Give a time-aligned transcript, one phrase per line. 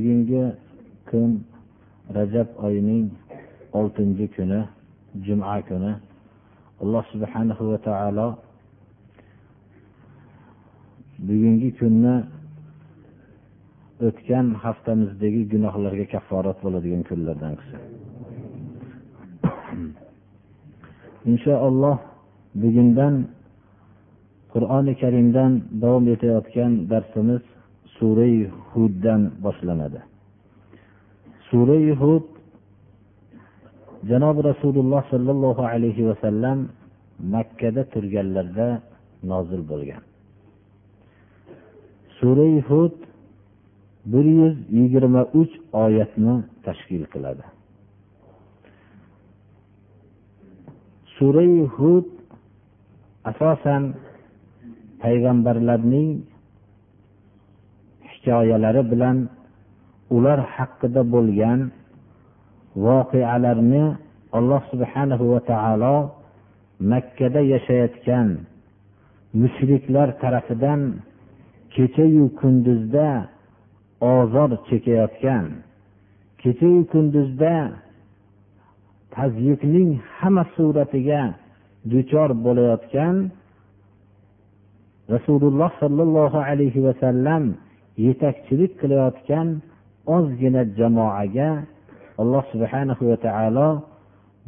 [0.00, 0.56] Bugungi
[1.08, 1.44] kun
[2.16, 3.12] rajab oyining
[3.78, 4.60] oltinchi kuni
[5.24, 5.92] juma kuni.
[6.82, 8.28] Alloh subhanahu va taolo
[11.28, 12.14] bugungi kunni
[14.08, 17.82] o'tgan haftamizdagi gunohlarga kafforat bo'ladigan kunlardan qilsin.
[21.30, 21.96] Inshaalloh
[22.62, 23.14] bugundan
[24.52, 25.52] qur'oni karimdan
[25.82, 27.44] davom etayotgan darsimiz
[28.00, 30.00] surai huddan boshlanadi.
[31.50, 32.24] Surai hud
[34.10, 36.58] janobi rasululloh sollallohu alayhi vasallam
[37.34, 38.68] makkada turganlarida
[39.30, 40.02] nozil bo'lgan.
[42.18, 42.96] Surai hud
[44.12, 45.52] bir yuz yigirma uch
[45.84, 46.34] oyatni
[46.64, 47.44] tashkil qiladi.
[51.16, 52.08] Surai hud
[53.30, 53.82] asosan
[55.02, 56.29] payg'ambarlarning
[58.24, 59.16] hikoyalari bilan
[60.16, 61.60] ular haqida bo'lgan
[62.84, 63.84] voqealarni
[64.38, 65.96] alloh subhanahu va taolo
[66.92, 68.28] makkada yashayotgan
[69.40, 70.80] mushriklar tarafidan
[71.74, 73.08] kechayu kunduzda
[74.00, 75.44] ozor chekayotgan
[76.42, 77.54] kechayu kunduzda
[79.14, 81.22] tazyikning hamma suratiga
[81.90, 83.16] duchor bo'layotgan
[85.14, 87.44] rasululloh sollallohu alayhi vasallam
[88.04, 89.48] yetakchilik qilayotgan
[90.16, 91.50] ozgina jamoaga
[92.22, 93.68] alloh subhanahu va taolo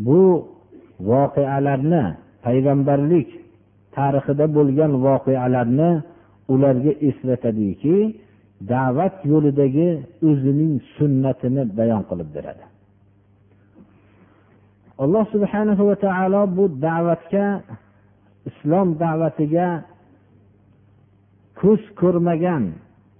[0.07, 0.21] bu
[1.11, 2.05] voqealarni
[2.45, 3.29] payg'ambarlik
[3.97, 5.91] tarixida bo'lgan voqealarni
[6.53, 7.97] ularga eslatadiki
[8.73, 9.89] da'vat yo'lidagi
[10.29, 12.65] o'zining sunnatini bayon qilib beradi.
[15.05, 17.47] Alloh subhanahu va taolo bu da'vatga
[18.51, 19.69] islom da'vatiga
[21.61, 22.65] ko'z ko'rmagan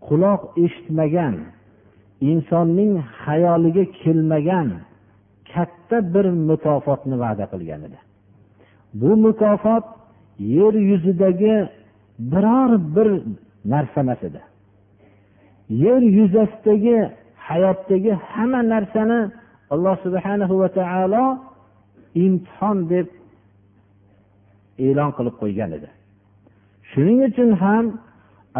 [0.07, 1.35] quloq eshitmagan
[2.31, 2.93] insonning
[3.23, 4.69] xayoliga kelmagan
[5.53, 7.99] katta bir mukofotni va'da qilgan edi.
[9.01, 9.85] Bu mukofot
[10.57, 11.55] yer yuzidagi
[12.33, 13.09] biror bir
[13.73, 14.41] narsa emas edi.
[15.85, 16.99] Yer yuzasidagi
[17.49, 19.21] hayotdagi hamma narsani
[19.73, 21.25] alloh subhanahu va taolo
[22.25, 23.07] imtihon deb
[24.87, 25.89] e'lon qilib qo'ygan edi.
[26.91, 27.85] Shuning uchun ham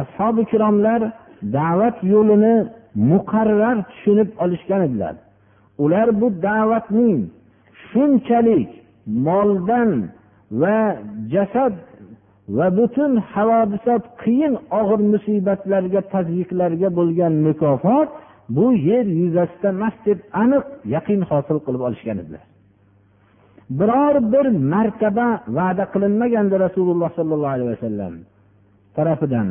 [0.03, 1.01] ashobi ikromlar
[1.57, 2.55] da'vat yo'lini
[3.11, 5.15] muqarrar tushunib olishgan edilar.
[5.85, 7.19] Ular bu da'vatning
[7.89, 8.71] shunchalik
[9.27, 9.91] moldan
[10.61, 10.79] va
[11.35, 11.75] jasad
[12.57, 18.09] va butun havodisot qiyin og'ir musibatlarga tazyiqlarga bo'lgan mukofot
[18.57, 20.65] bu yer yuzasida emas deb aniq
[20.95, 22.45] yaqin hosil qilib olishgan edilar.
[23.79, 25.29] Biror bir martaba
[25.59, 28.15] va'da qilinmagandi rasululloh sollallohu alayhi vasallam
[28.97, 29.49] tarafidan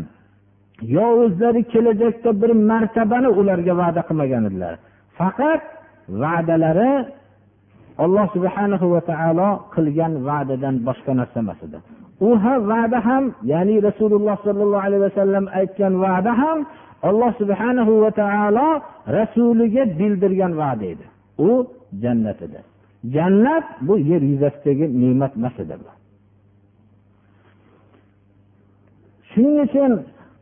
[0.81, 4.73] yo o'zlari kelajakda bir martabani ularga va'da qilmagan edilar.
[5.19, 5.61] Faqat
[6.21, 6.93] va'dalari
[8.03, 11.77] alloh subhanahu va taolo qilgan va'dadan boshqa narsa emas edi.
[12.27, 16.59] U ham va'da ham ya'ni rasululloh sollallohu alayhi vasallam aytgan va'da ham
[17.09, 18.67] alloh subhanahu va taolo
[19.17, 21.05] rasuliga bildirgan va'da edi.
[21.47, 21.51] U
[22.03, 22.59] jannat edi.
[23.15, 25.75] Jannat bu yer yuzasidagi ne'mat emas edi
[29.33, 29.91] shuning uchun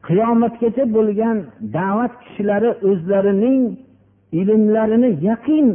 [0.09, 1.38] qiyomatgacha bo'lgan
[1.78, 3.62] da'vat kishilari o'zlarining
[4.42, 5.68] ilmlarini yaqin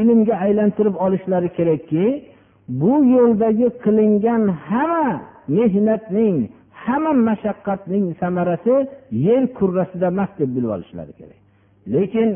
[0.00, 2.04] ilmga aylantirib olishlari kerakki
[2.80, 5.08] bu yo'ldagi qilingan hamma
[5.56, 6.36] mehnatning
[6.84, 8.74] hamma mashaqqatning samarasi
[9.26, 11.38] yer kurrasida emas deb bilib olishlari kerak.
[11.94, 12.28] Lekin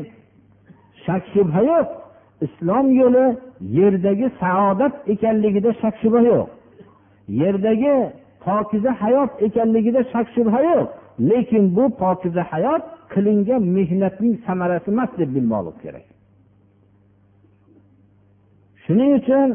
[1.05, 1.87] shak shubha yo'q.
[2.45, 3.25] Islom yo'li
[3.77, 6.47] yerdagi saodat ekanligida shak shubha yo'q.
[7.41, 7.95] Yerdagi
[8.43, 10.87] pokiza hayot ekanligida shak shubha yo'q.
[11.19, 12.83] Lekin bu pokiza hayot
[13.13, 16.05] qilingan mehnatning samarasi emas deb bilmoqlik kerak.
[18.83, 19.49] Shuning uchun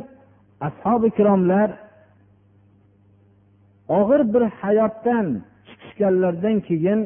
[0.69, 1.69] ashobi ikromlar
[3.99, 5.27] og'ir bir hayotdan
[5.67, 7.01] chiqishganlaridan keyin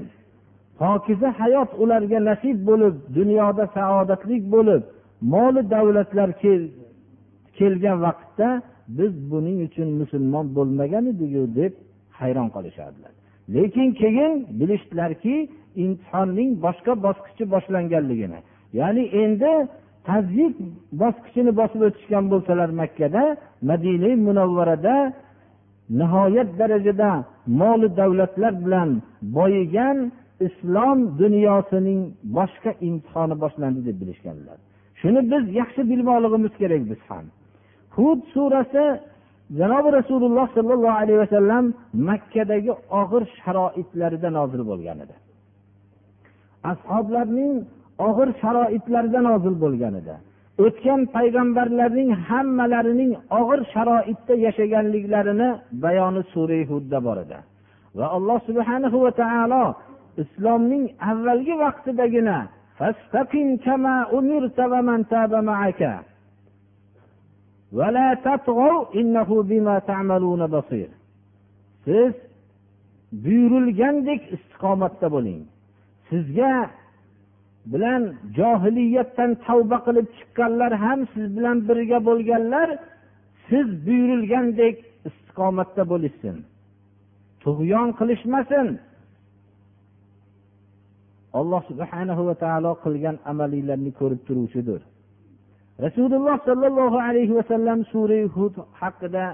[0.78, 4.82] pokiza hayot ularga nasib bo'lib dunyoda saodatli bo'lib
[5.32, 6.30] moli davlatlar
[7.58, 8.48] kelgan vaqtda
[8.98, 11.72] biz buning uchun musulmon bo'lmagan ediku deb
[12.18, 13.23] hayron qolishardilar.
[13.48, 15.48] Lekin keyin bilishdilarki
[15.84, 18.40] imtihonning boshqa bosqichi boshlanganligini
[18.80, 19.52] ya'ni endi
[20.08, 20.54] tazyiq
[21.02, 23.22] bosqichini bosib o'tishgan bo'lsalar makkada
[23.70, 24.96] madina munavvarada
[26.00, 27.10] nihoyat darajada
[27.60, 28.90] moli davlatlar bilan
[29.36, 29.96] boyigan
[30.46, 32.00] islom dunyosining
[32.38, 34.58] boshqa imtihoni boshlandi deb bilishganlar.
[35.00, 37.24] Shuni biz yaxshi bilmoqligimiz kerak biz ham.
[37.96, 38.84] Hud surasi
[39.58, 41.64] janobi rasululloh sollallohu alayhi vasallam
[42.08, 45.14] makkadagi og'ir sharoitlarida nozil bo'lgan edi.
[46.72, 47.54] Ashoblarning
[48.08, 50.14] og'ir sharoitlarda nozil bo'lgan edi.
[50.64, 55.48] O'tgan payg'ambarlarning hammalarining og'ir sharoitda yashaganliklarini
[55.84, 57.38] bayoni sura hudda bor edi.
[57.98, 59.64] Va alloh subhanahu va taolo
[60.22, 62.38] islomning avvalgi vaqtidagina
[71.84, 72.12] siz
[73.24, 75.40] buyurilgandek istiqomatda bo'ling.
[76.08, 76.54] Sizga
[77.72, 78.02] bilan
[78.38, 82.68] johiliyatdan tavba qilib chiqqanlar ham siz bilan birga bo'lganlar
[83.48, 84.76] siz buyurilgandek
[85.08, 86.36] istiqomatda bo'lishsin.
[87.44, 88.66] Tug'yon qilishmasin.
[91.38, 94.80] Alloh subhanahu va taolo qilgan amalinglarni ko'rib turuvchidir.
[95.80, 99.24] Rasululloh sollallohu alayhi vasallam sura hud haqida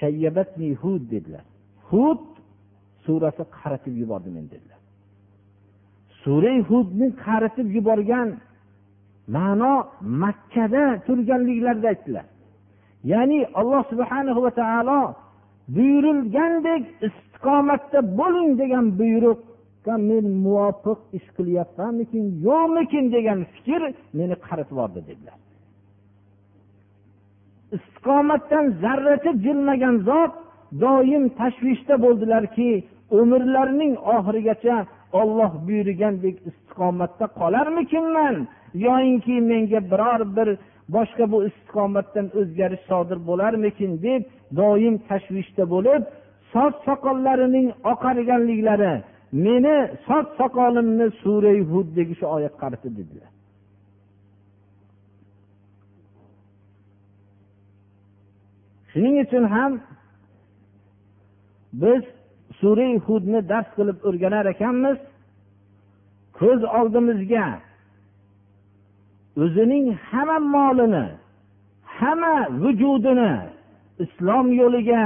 [0.00, 1.44] shayyabatni hud dedilar.
[1.90, 2.22] Hud
[3.04, 4.80] surasi qaratib yubordi meni dedilar.
[6.22, 8.28] Sura hudni qaritib yuborgan
[9.36, 9.74] ma'no
[10.22, 12.26] makkada turganliklarida aytdilar.
[13.12, 15.00] Ya'ni alloh subhanahu va taolo
[15.76, 19.40] buyurilgandek istiqomatda bo'ling degan buyruq
[19.88, 22.24] buyruqqa men muvofiq ish qilyapmanmikin?
[22.48, 23.82] Yo'qmikin degan fikr
[24.18, 25.38] meni qaritib yubordi dedilar.
[27.76, 30.32] Istiqomatdan zarracha jilmagan zot
[30.84, 32.70] doim tashvishda bo'ldilarki
[33.20, 34.76] umrlarining oxirigacha
[35.20, 38.36] olloh buyurgandek istiqomatda qolarmikinman
[38.86, 40.48] yoyinki menga biror bir
[40.94, 44.22] boshqa bu istiqomatdan o'zgarish sodir bo'larmikin deb
[44.60, 46.02] doim tashvishda bo'lib
[46.52, 48.94] soch soqollarining oqarganliklari
[49.32, 49.76] meni
[50.06, 53.30] soch soqolimni suray huddagi shu oyat qaritdi dedilar.
[58.90, 59.72] Shuning uchun ham
[61.82, 62.02] biz
[62.60, 64.98] suray hudni dars qilib o'rganar ekanmiz.
[66.38, 67.46] Ko'z oldimizga
[69.42, 71.06] o'zining hamma molini
[71.98, 73.32] hamma vujudini
[74.04, 75.02] islom yo'liga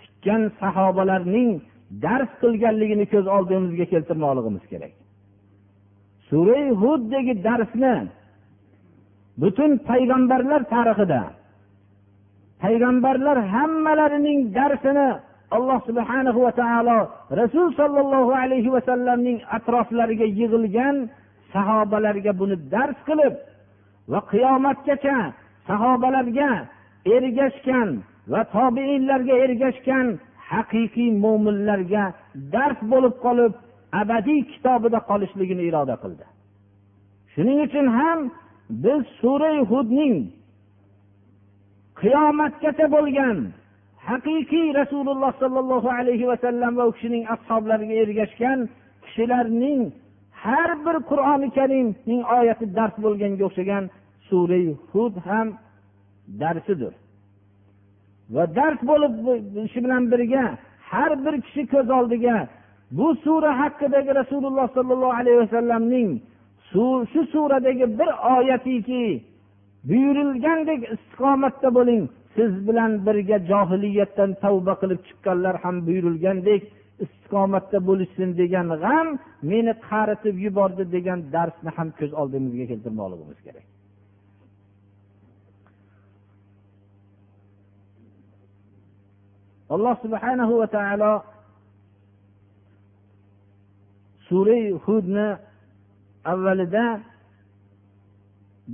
[0.00, 1.50] tikkan sahobalarning
[2.02, 4.94] dars qilganligini ko'z oldimizga keltirmoqligimiz kerak.
[6.28, 7.94] Sura huddagi darsni
[9.42, 11.22] butun payg'ambarlar tarixida
[12.62, 15.08] payg'ambarlar hammalarining darsini
[15.56, 16.98] alloh subhanahu va taolo
[17.40, 20.96] rasul sollallohu alayhi vasallamning atroflariga yig'ilgan
[21.54, 23.34] sahobalarga buni dars qilib
[24.12, 25.18] va qiyomatgacha
[25.68, 26.50] sahobalarga
[27.16, 27.88] ergashgan
[28.32, 30.06] va tobeinlarga ergashgan
[30.50, 32.04] haqiqiy mo'minlarga
[32.54, 33.52] dars bo'lib qolib
[34.00, 36.24] abadiy kitobida qolishligini iroda qildi.
[37.32, 38.18] Shuning uchun ham
[38.84, 40.14] biz suray hudning
[42.00, 43.36] qiyomatgacha bo'lgan
[44.08, 48.58] haqiqiy rasululloh sollallohu alayhi vasallam va u kishining ashoblariga ergashgan
[49.04, 49.80] kishilarning
[50.44, 53.84] har bir qur'oni karimning oyati dars bo'lganga o'xshagan
[54.28, 55.48] suray hud ham
[56.40, 56.92] darsidir
[58.34, 59.14] va dars bo'lib
[59.84, 60.44] bilan birga
[60.90, 62.36] har bir kishi ko'z oldiga
[62.98, 66.10] bu sura haqidagi rasululloh sollallohu alayhi vasallamning
[66.70, 69.04] shu suradagi bir oyatiki
[69.88, 72.02] buyurilgandek istiqomatda bo'ling.
[72.36, 76.62] Siz bilan birga johiliyatdan tavba qilib chiqqanlar ham buyurilgandek
[77.04, 79.08] istiqomatda bo'lishsin degan g'am
[79.50, 83.66] meni qaritib yubordi degan darsni ham ko'z oldimizga keltirmoqligimiz kerak.
[89.74, 91.12] Alloh subhanahu va taolo
[94.28, 95.28] sura hudni
[96.32, 96.86] avvalida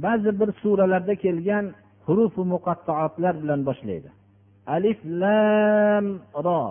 [0.04, 1.64] ba'zi bir suralarda kelgan
[2.06, 4.10] hurufi muqattoatlar bilan boshlaydi.
[4.76, 6.06] Alif lam
[6.46, 6.62] ro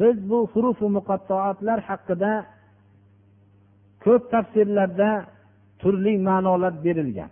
[0.00, 2.32] biz bu hurufi muqattoatlar haqida
[4.04, 5.10] ko'p tafsirlarda
[5.80, 7.30] turli ma'nolar berilgan.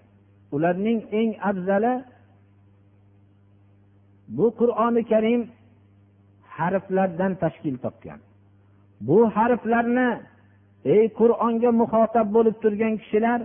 [0.54, 1.94] Ularning eng afzali
[4.36, 5.42] bu qur'oni karim
[6.56, 8.20] harflardan tashkil topgan.
[9.06, 10.08] Bu harflarni
[10.94, 13.40] ey qur'onga muxotab bo'lib turgan kishilar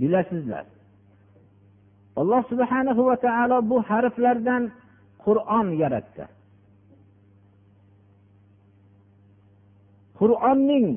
[0.00, 0.64] bilasizlar.
[2.20, 4.62] Alloh subhanahu va taolo bu harflardan
[5.24, 6.24] qur'on yaratdi.
[10.18, 10.88] Qur'onning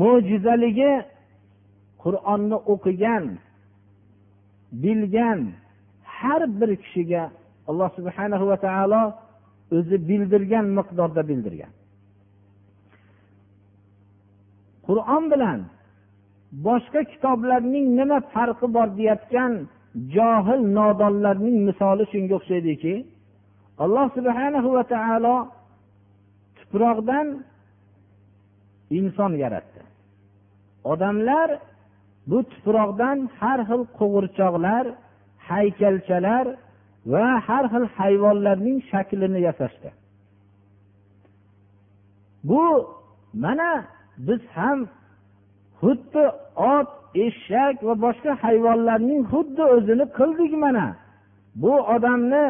[0.00, 0.92] mo'jizaligi
[2.02, 3.24] qur'onni o'qigan
[4.82, 5.40] bilgan
[6.20, 7.22] har bir kishiga
[7.70, 9.02] alloh subhanahu va taolo
[9.76, 11.72] o'zi bildirgan miqdorda bildirgan.
[14.86, 15.60] Qur'on bilan
[16.66, 19.52] boshqa kitoblarning nima farqi bor deyotgan
[20.14, 22.94] johil nodonlarning misoli shunga o'xshaydiki
[23.84, 25.36] alloh subhanahu va taolo
[26.58, 27.26] tuproqdan
[28.98, 29.80] inson yaratdi.
[30.92, 31.48] Odamlar
[32.30, 34.84] bu tuproqdan har xil qo'g'irchoqlar
[35.50, 36.46] haykalchalar
[37.12, 39.90] va har xil hayvonlarning shaklini yasashdi.
[42.48, 42.64] Bu
[43.44, 43.70] mana
[44.26, 44.78] biz ham
[45.80, 46.24] xuddi
[46.74, 46.90] ot
[47.26, 50.86] eshak va boshqa hayvonlarning xuddi o'zini qildik mana.
[51.62, 52.46] Bu odamni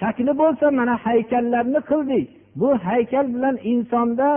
[0.00, 2.26] shakli bo'lsa mana haykallarni qildik.
[2.60, 4.30] Bu haykal bilan insonda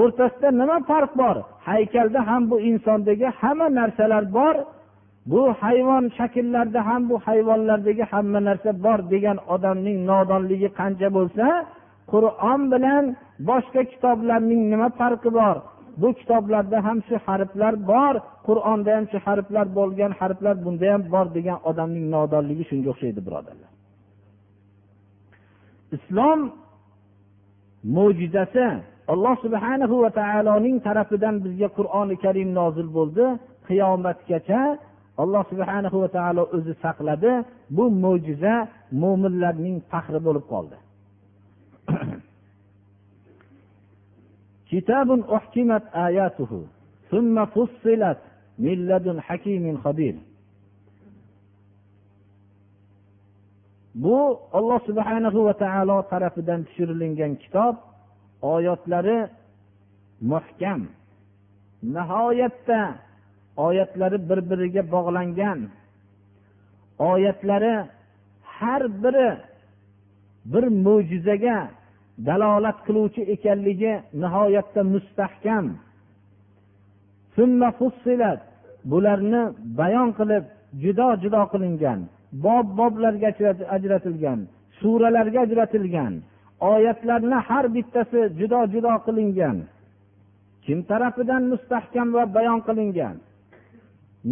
[0.00, 1.36] o'rtasida nima farq bor?
[1.68, 4.54] Haykalda ham bu insondagi hamma narsalar bor.
[5.30, 11.46] Bu hayvon shakllarda ham bu hayvonlardagi hamma narsa bor degan odamning nodonligi qancha bo'lsa
[12.12, 13.04] qur'on bilan
[13.50, 15.56] boshqa kitoblarning nima farqi bor?
[16.02, 18.14] Bu kitoblarda ham shu harflar bor
[18.48, 23.70] qur'onda ham shu harflar bo'lgan harflar bunda ham bor degan odamning nodonligi shunga o'xshaydi birodarlar.
[25.96, 26.40] Islom
[27.96, 28.66] mo'jizasi
[29.12, 33.24] alloh subhanahu va taoloning tarafidan bizga qur'oni karim nozil bo'ldi.
[33.68, 34.60] Qiyomatgacha
[35.23, 37.31] alloh subhanahu va taolo o'zi saqladi
[37.75, 38.55] bu mo'jiza
[39.03, 40.77] mo'minlarning faxri bo'lib qoldi
[44.71, 46.51] كتاب أحكمت آياته
[47.11, 48.17] ثم فصلت
[48.59, 50.15] من لدن حكيم خبير
[53.95, 57.75] bu olloh subhanahu va taolo tarafidan tushirilgan kitob
[58.41, 59.19] oyatlari
[60.31, 60.81] muhkam
[61.95, 62.81] nihoyatda
[63.56, 65.58] oyatlari bir biriga bog'langan.
[66.98, 67.74] Oyatlari
[68.42, 69.30] har biri
[70.52, 71.58] bir mo'jizaga
[72.26, 75.66] dalolat qiluvchi ekanligi nihoyatda mustahkam.
[78.90, 79.42] Bularni
[79.78, 80.44] bayon qilib
[80.82, 82.00] judo judo qilingan
[82.44, 83.30] bob boblarga
[83.76, 84.40] ajratilgan
[84.80, 86.14] suralarga ajratilgan
[86.60, 89.56] oyatlarni har bittasi judo judo qilingan.
[90.64, 93.16] Kim tarafidan mustahkam va bayon qilingan?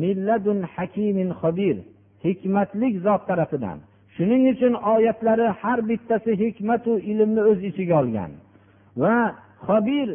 [0.02, 1.76] Milladun hakimin xobir
[2.24, 3.78] hikmatlik zot tarafidan.
[4.14, 8.30] Shuning uchun oyatlari har bittasi hikmatu ilmni o'z ichiga olgan.
[9.02, 9.16] Va
[9.66, 10.08] xobir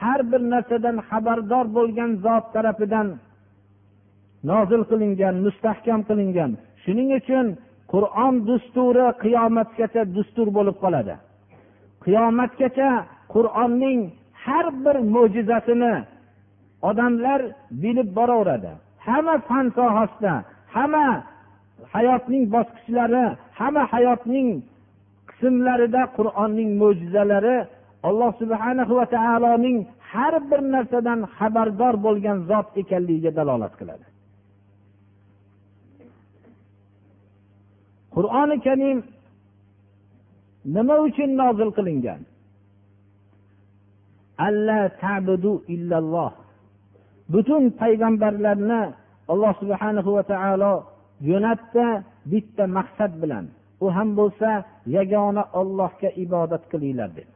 [0.00, 3.08] har bir narsadan xabardor bo'lgan zot tarafidan
[4.50, 6.50] nozil qilingan mustahkam qilingan.
[6.82, 7.46] Shuning uchun
[7.92, 11.14] qur'on dusturi qiyomatgacha dustur bo'lib qoladi.
[12.04, 12.90] Qiyomatgacha
[13.34, 14.00] qur'onning
[14.44, 15.94] har bir mo'jizasini
[16.88, 17.40] odamlar
[17.82, 18.72] bilib boraveradi.
[19.06, 20.34] Hamma fan sohasida
[20.74, 21.06] hamma
[21.94, 23.24] hayotning bosqichlari
[23.58, 24.48] hamma hayotning
[25.30, 27.56] qismlarida qur'onning mo'jizalari
[28.08, 29.78] alloh subhanahu va taoloning
[30.10, 34.06] har bir narsadan xabardor bo'lgan zot ekanligiga dalolat qiladi.
[38.14, 38.98] Qur'oni karim
[40.74, 42.20] nima uchun nozil qilingan?
[47.32, 48.82] Butun payg'ambarlarni
[49.32, 50.74] alloh subhanahu va taolo
[51.28, 51.86] jo'natdi
[52.32, 53.44] bitta maqsad bilan.
[53.84, 54.50] U ham bo'lsa
[54.96, 57.32] yagona ollohga ibodat qilinglar dedi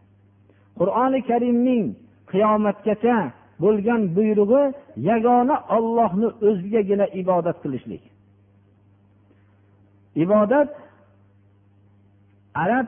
[0.81, 1.85] qur'oni karimning
[2.33, 3.17] qiyomatgacha
[3.63, 4.63] bo'lgan buyrug'i
[5.11, 8.03] yagona ollohni o'zigagina ibodat qilishlik.
[10.25, 10.69] Ibodat
[12.65, 12.87] arab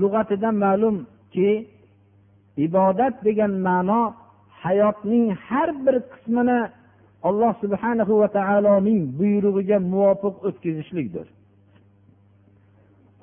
[0.00, 1.50] lug'atidan ma'lumki
[2.66, 4.02] ibodat degan ma'no
[4.64, 6.60] hayotning har bir qismini
[7.28, 11.26] alloh subhanahu va taoloning buyrug'iga muvofiq o'tkazishlikdir.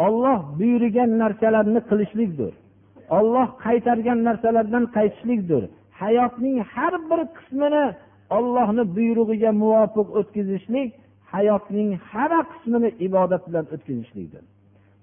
[0.06, 2.54] Olloh buyurgan narsalarni qilishlikdir.
[3.18, 5.64] Olloh qaytargan narsalardan qaytishlikdir.
[6.02, 7.86] Hayotning har bir qismini
[8.38, 10.90] ollohni buyrug'iga muvofiq o'tkazishlik
[11.34, 14.44] hayotning hamma qismini ibodat bilan o'tkazishlikdir.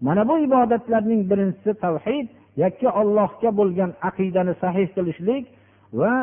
[0.06, 2.26] Mana bu ibodatlarning birinchisi tavhid
[2.62, 5.44] yakka ollohga bo'lgan aqidani sahih qilishlik
[6.00, 6.14] va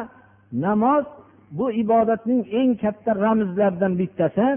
[0.65, 1.05] namoz
[1.57, 4.47] bu ibodatning eng katta ramzlaridan bittasi.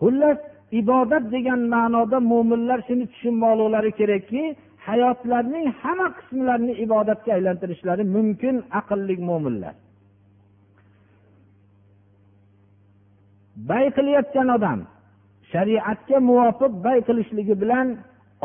[0.00, 0.38] Xullas
[0.80, 4.42] ibodat degan ma'noda mo'minlar shuni tushunmoqlari kerakki
[4.86, 9.74] hayotlarning hamma qismlarini ibodatga aylantirishlari mumkin aqlli mo'minlar
[13.68, 14.80] bay qilayotgan odam
[15.52, 17.86] shariatga muvofiq bay qilishligi bilan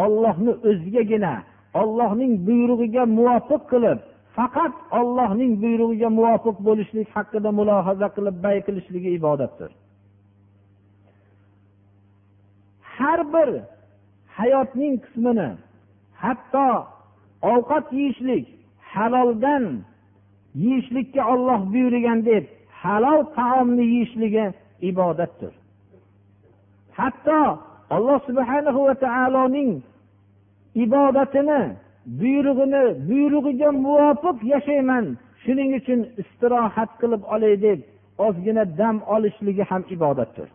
[0.06, 1.34] ollohni o'zigagina
[1.82, 4.00] ollohning buyrug'iga muvofiq qilib
[4.40, 9.72] faqat ollohning buyrug'iga muvofiq bo'lishlik haqida mulohaza qilib bay qilishligi ibodatdir.
[12.96, 13.50] Har bir
[14.38, 15.50] hayotning qismini
[16.24, 16.68] hatto
[17.54, 18.46] ovqat yeyishlik
[18.94, 19.66] haloldan
[20.66, 22.44] yeyishlikka olloh buyurgan deb
[22.82, 24.46] halol taomni yeyishligi
[24.92, 25.54] ibodatdir.
[27.00, 27.42] Hatto
[27.96, 29.72] alloh subhanahu va taoloning
[30.86, 31.62] ibodatini
[32.06, 35.06] buyrug'ini buyrug'iga muvofiq yashayman.
[35.44, 37.80] Shuning uchun istirohat qilib olay deb
[38.26, 40.50] ozgina dam olishligi ham ibodatdir.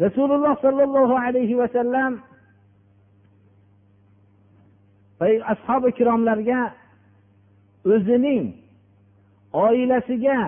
[0.00, 2.12] Rasululloh sollallohu alayhi vasallam
[5.52, 6.60] ashobi ikromlarga
[7.92, 8.44] o'zining
[9.52, 10.40] oilasiga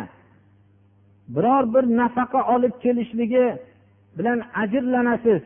[1.35, 3.47] biror bir nafaqa olib kelishligi
[4.19, 5.43] bilan ajrlanasiz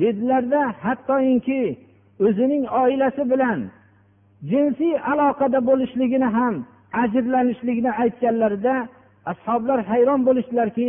[0.00, 1.62] dedilarda hattoki
[2.24, 3.60] o'zining oilasi bilan
[4.50, 6.54] jinsiy aloqada bo'lishligini ham
[7.02, 8.74] ajrlanishligini aytganlarida
[9.32, 10.88] ashoblar hayron bo'lishdilarki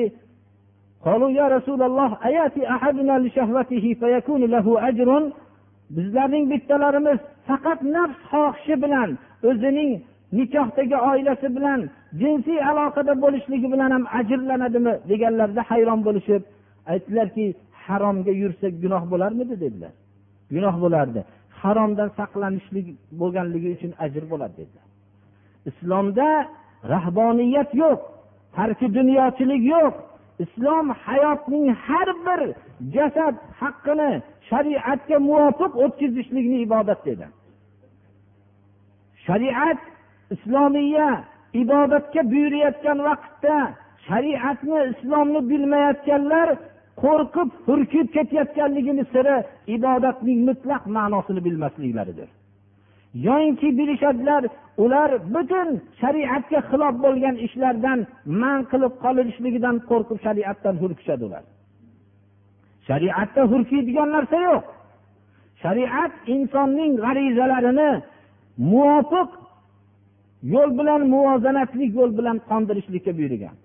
[1.55, 2.11] rasululloh
[5.95, 9.09] bizlarning bittalarimiz faqat nafs xohishi bilan
[9.49, 9.91] o'zining
[10.37, 11.79] nikohdagi oilasi bilan
[12.21, 16.41] jinsiy aloqada bo'lishligi bilan ham ajrlanadimi deganlarida hayron bo'lishib
[16.91, 17.45] aytdilarki
[17.85, 19.55] haromga yursak gunoh bo'larmidi?
[19.63, 19.93] dedilar.
[20.55, 21.21] Gunoh bo'lardi.
[21.61, 22.87] Haromdan saqlanishlik
[23.19, 24.87] bo'lganligi uchun ajr bo'ladi dedilar.
[25.69, 26.29] Islomda
[26.93, 27.99] rahboniyat yo'q
[28.57, 29.93] tarki dunyochilik yo'q.
[30.45, 32.41] Islom hayotning har bir
[32.95, 34.11] jasad haqqini
[34.49, 37.25] shariatga muvofiq o'tkazishlikni ibodat dedi.
[39.25, 39.79] Shariat
[40.35, 41.09] islomiya
[41.61, 43.57] ibodatga buyurayotgan vaqtda
[44.07, 46.49] shariatni islomni bilmayotganlar
[47.03, 49.35] qo'rqib hurkib ketayotganligini siri
[49.75, 52.29] ibodatning mutlaq ma'nosini bilmasliklaridir.
[53.27, 54.43] Yoinki bilishadilar
[54.83, 55.67] ular butun
[56.01, 57.99] shariatga xilof bo'lgan ishlardan
[58.41, 61.43] man qilib qolinishligidan qo'rqib shariatdan hurkishadi ular
[62.87, 64.65] shariatda hurkiydigan narsa yo'q.
[65.63, 67.91] Shariat insonning g'arizalarini
[68.71, 69.29] muvofiq
[70.53, 73.55] yo'l bilan muvozanatli yo'l bilan qondirishlikka buyurgan.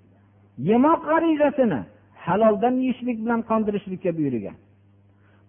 [0.69, 1.81] Yemoq g'arizasini
[2.27, 4.57] haloldan yeyishlik bilan qondirishlikka buyurgan.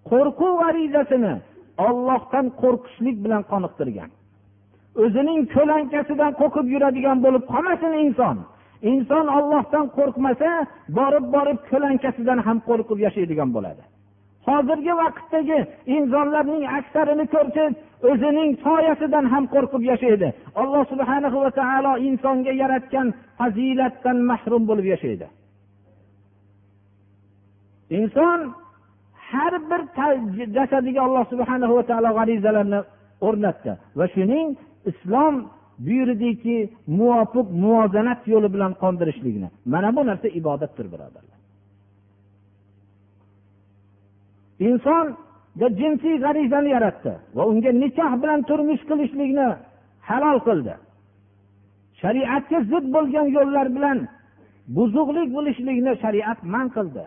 [0.10, 1.34] Qo'rquv g'arizasini
[1.88, 4.10] ollohdan qo'rqishlik bilan qoniqtirgan.
[5.04, 8.38] O'zining ko'lankasidan qo'rqib yuradigan bo'lib qolmasin inson.
[8.92, 10.50] Inson ollohdan qo'rqmasa
[10.98, 13.84] borib borib ko'lankasidan ham qo'rqib yashaydigan bo'ladi.
[14.48, 15.60] Hozirgi vaqtdagi
[15.98, 17.74] insonlarning aksarini ko'rsangiz
[18.10, 20.28] o'zining soyasidan ham qo'rqib yashaydi.
[20.62, 23.08] Alloh subhana va taolo insonga yaratgan
[23.40, 25.26] fazilatdan mahrum bo'lib yashaydi.
[27.90, 28.40] Inson
[29.32, 29.82] har bir
[30.56, 32.80] jasadiga alloh subhana va taolo g'arizalarni
[33.28, 33.72] o'rnatdi.
[34.00, 34.48] Va shuning
[34.92, 35.36] islom
[35.86, 36.58] buyurdiki
[37.00, 41.38] muvofiq muvozanat yo'li bilan qondirishlikni mana bu narsa ibodatdir birodarlar.
[44.68, 49.48] Insonga jinsiy g'arizani yaratdi va unga nikoh bilan turmush qilishlikni
[50.10, 50.74] halol qildi.
[52.02, 53.98] Shariatga zid bo'lgan yo'llar bilan
[54.76, 57.04] buzuqlik bo'lishlikni shariat man qildi.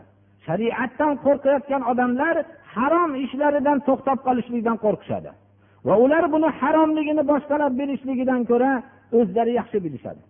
[0.46, 2.36] Shariatdan qo'rqayotgan odamlar
[2.74, 5.30] harom ishlaridan to'xtab qolishlikdan qo'rqishadi.
[5.86, 8.72] Va ular buni haromligini boshqalar bilishligidan ko'ra
[9.18, 10.22] o'zlari yaxshi bilishadi.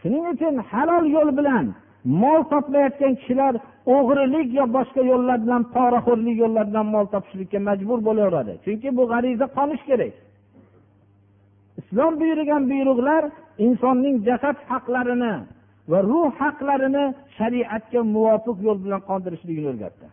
[0.00, 1.64] Shuning uchun halol yo'l bilan
[2.22, 3.54] mol topmayotgan kishilar
[3.96, 8.52] o'g'rilik yo boshqa yo'llar bilan poraxo'rlik yo'llar bilan mol topishlikka majbur bo'laveradi.
[8.64, 10.14] Chunki bu g'ariza qonish kerak.
[11.80, 13.22] Islom buyurgan buyruqlar
[13.66, 15.34] insonning jasad haqlarini
[15.90, 17.04] va ruh haqlarini
[17.38, 20.06] shariatga muvofiq yo'l bilan qondirishligini o'rgatdi.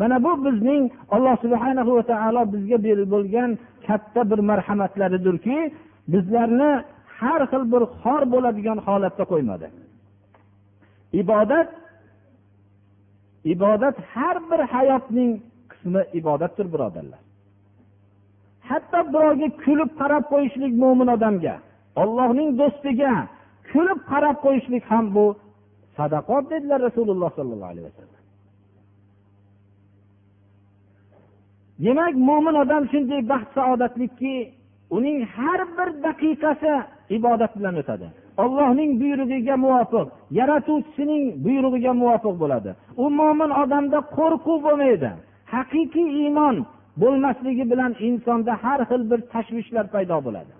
[0.00, 0.82] Mana bu bizning
[1.14, 2.78] alloh subhana va taolo bizga
[3.14, 3.50] bo'lgan
[3.86, 5.58] katta bir marhamatlaridirki
[6.12, 6.70] bizlarni
[7.18, 9.66] har xil bir xor bo'ladigan holatda qo'ymadi.
[11.22, 11.68] Ibodat
[13.54, 15.30] ibodat har bir hayotning
[15.70, 17.20] qismi ibodatdir birodarlar.
[18.68, 21.54] Hatto birovga kulib qarab qo'yishlik mo'min odamga
[22.02, 23.12] ollohning do'stiga
[23.72, 25.26] kulib qarab qo'yishlik ham bu
[25.98, 28.18] sadaqot dedilar rasululloh sollallohu alayhi vasallam.
[31.84, 34.34] Demak mo'min odam shunday baxt saodatlikki
[34.96, 36.72] uning har bir daqiqasi
[37.16, 38.06] ibodat bilan o'tadi.
[38.42, 40.06] Ollohning buyrug'iga muvofiq
[40.38, 42.70] yaratuvchisining buyrug'iga muvofiq bo'ladi.
[43.02, 45.10] U mo'min odamda qo'rquv bo'lmaydi.
[45.54, 46.56] Haqiqiy iymon
[47.02, 50.52] bo'lmasligi bilan insonda har xil bir tashvishlar paydo bo'ladi.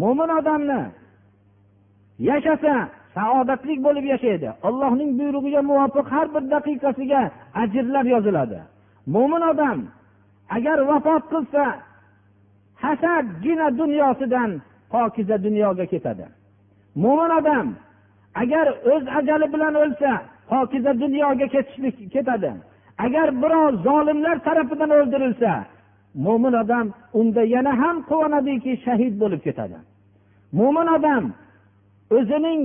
[0.00, 0.80] Mo'min odamni
[2.28, 2.74] yashasa
[3.14, 4.48] saodatlik bo'lib yashaydi.
[4.68, 7.22] Allohning buyrug'iga muvofiq har bir daqiqasiga
[7.62, 8.58] ajrlar yoziladi.
[9.14, 9.78] Mo'min odam
[10.56, 11.64] agar vafot qilsa
[12.84, 14.50] hasadgina dunyosidan
[14.92, 16.26] pokiza dunyoga ketadi.
[17.02, 17.66] Mo'min odam
[18.42, 20.10] agar o'z ajali bilan o'lsa
[20.50, 22.52] pokiza dunyoga ketishlik ketadi.
[23.04, 25.52] Agar birov zolimlar tarafidan o'ldirilsa
[26.26, 26.86] mo'min odam
[27.20, 29.78] unda yana ham quvonadiki shahid bo'lib ketadi.
[30.58, 31.24] Mo'min odam
[32.16, 32.62] o'zining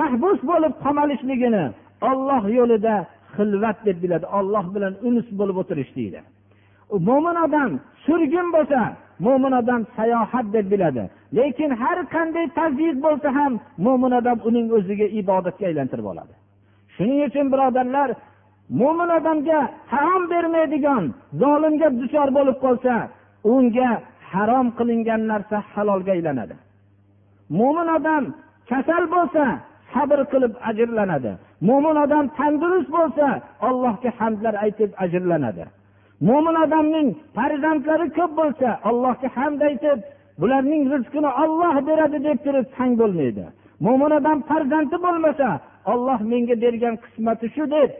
[0.00, 1.64] mahbus bo'lib qamalishligini
[2.10, 2.96] olloh yo'lida
[3.36, 4.26] xilvat deb biladi.
[4.38, 6.20] Olloh bilan unus bo'lib o'tirish deydi.
[7.08, 7.70] Mo'min odam
[8.06, 8.80] surgun bo'lsa
[9.26, 11.02] mo'min odam sayohat deb biladi.
[11.36, 13.52] Lekin har qanday tazyiq bo'lsa ham
[13.86, 16.34] mo'min odam uning o'ziga ibodatga aylantirib oladi.
[16.94, 18.08] Shuning uchun birodarlar
[18.80, 19.58] mo'min odamga
[19.92, 21.04] harom bermaydigan
[21.42, 22.94] zolimga duchor bo'lib qolsa
[23.54, 23.90] unga
[24.32, 26.54] harom qilingan narsa halolga aylanadi.
[27.58, 28.24] Mo'min odam
[28.70, 29.44] kasal bo'lsa
[29.92, 31.32] sabr qilib ajrlanadi.
[31.68, 33.26] Mo'min odam tandurust bo'lsa
[33.68, 35.64] allohga hamdlar aytib ajrlanadi.
[36.28, 39.98] Mo'min odamning farzandlari ko'p bo'lsa allohga hamd aytib
[40.40, 43.44] bularning rizqini olloh beradi deb turib tang bo'lmaydi.
[43.84, 45.48] Mo'min odam farzandi bo'lmasa
[45.92, 47.90] olloh menga bergan qismati shu deb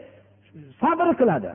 [0.81, 1.51] sabr qiladi.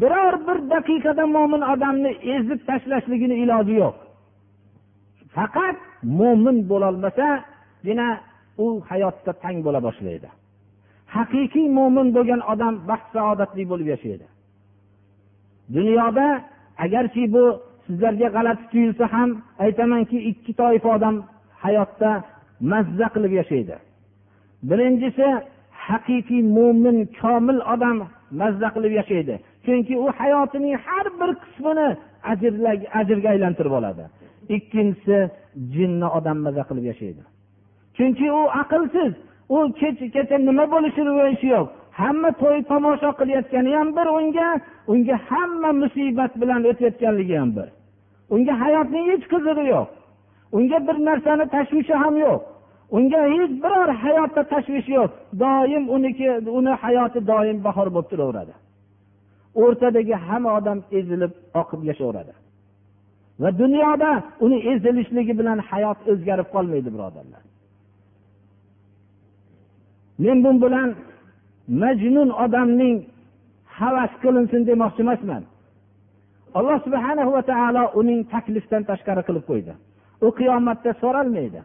[0.00, 3.96] Biror bir daqiqada mo'min odamni ezib tashlashligini iloji yo'q.
[5.36, 8.08] Faqat mo'min bo'lolmasagina
[8.64, 10.28] u hayotda tang bo'la boshlaydi.
[11.16, 14.26] Haqiqiy mo'min bo'lgan odam baxt saodatli bo'lib yashaydi.
[15.76, 16.26] Dunyoda
[16.84, 17.44] agarki bu
[17.86, 19.30] sizlarga g'alati tuyulsa ham
[19.64, 21.16] aytamanki ikki toifa odam
[21.64, 22.10] hayotda
[22.72, 23.76] mazza qilib yashaydi.
[24.70, 25.26] Birinchisi
[25.86, 27.96] haqiqiy mo'min komil odam
[28.40, 29.34] mazza qilib yashaydi.
[29.64, 31.88] Chunki u hayotining har bir qismini
[33.00, 34.04] ajrga aylantirib oladi.
[34.56, 35.18] Ikkinchisi
[35.74, 37.22] jinni odam maza qilib yashaydi.
[37.96, 39.12] Chunki u aqlsiz
[39.54, 39.58] u
[40.14, 41.66] kecha nima bo'lishini o'yishi yo'q.
[42.00, 44.48] Hamma to'y tomosha qilayotgani ham bir unga
[44.92, 47.68] unga hamma musibat bilan o'tayotganligi ham bir.
[48.34, 49.88] Unga hayotning hech qizig'i yo'q.
[50.56, 52.40] Unga bir narsani tashvishi ham yo'q.
[52.96, 55.10] Unga hech biror hayotda tashvish yo'q.
[55.42, 58.54] Doim uniki uni hayoti doim bahor bo'lib turaveradi.
[59.62, 62.32] O'rtadagi hamma odam ezilib oqib yashayveradi
[63.42, 64.12] va dunyoda
[64.44, 67.42] uni ezilishligi bilan hayot o'zgarib qolmaydi birodarlar.
[70.24, 70.88] Men bu bilan
[71.82, 72.96] majnun odamning
[73.78, 75.42] havas qilinsin demoqchi emasman.
[76.58, 79.72] Alloh subhana va taolo uning taklifdan tashqari qilib qo'ydi.
[80.26, 81.60] U qiyomatda so'ralmaydi.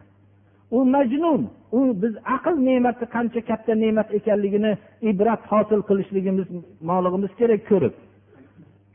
[0.76, 1.42] U majnun
[1.76, 4.72] u biz aql ne'mati qancha katta ne'mat ekanligini
[5.10, 6.46] ibrat hosil qilishligimiz
[6.90, 7.94] molig'imiz kerak ko'rib.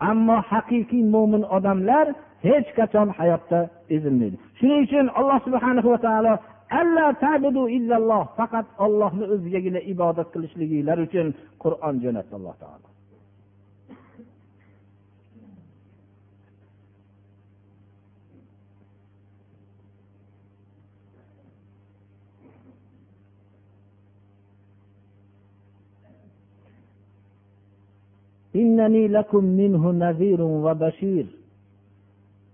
[0.09, 2.07] Ammo haqiqiy mo'min odamlar
[2.47, 3.59] hech qachon hayotda
[3.95, 4.35] ezilmaydi.
[4.57, 6.33] Shuning uchun alloh subhana va taolo
[6.81, 11.27] alla tabudu illalloh faqat ollohni o'zigagina ibodat qilishliginglar uchun
[11.63, 12.90] qur'on jo'natdi alloh taolo.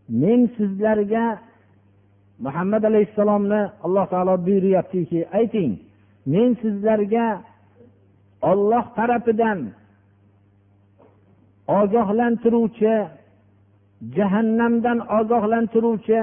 [0.10, 1.26] Men sizlarga
[2.46, 5.72] muhammad alayhissalomni alloh taolo buyuryaptiki ayting
[6.32, 7.28] men sizlarga
[8.52, 9.60] olloh tarafidan
[11.80, 12.96] ogohlantiruvchi
[14.18, 16.22] jahannamdan ogohlantiruvchi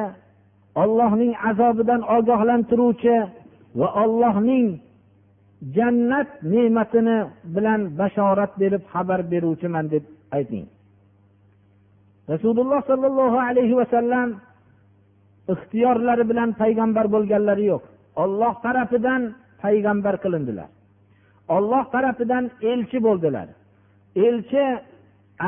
[0.82, 3.16] ollohning azobidan ogohlantiruvchi
[3.78, 4.66] va ollohning
[5.76, 7.18] jannat ne'matini
[7.54, 10.04] bilan bashorat berib xabar beruvchiman deb
[10.36, 10.66] ayting.
[12.32, 14.28] Rasululloh sollallohu alayhi vasallam
[15.52, 17.82] ixtiyorlari bilan payg'ambar bo'lganlari yo'q.
[18.22, 19.22] Olloh tarafidan
[19.62, 20.68] payg'ambar qilindilar.
[21.56, 23.48] Olloh tarafidan elchi bo'ldilar.
[24.26, 24.64] Elchi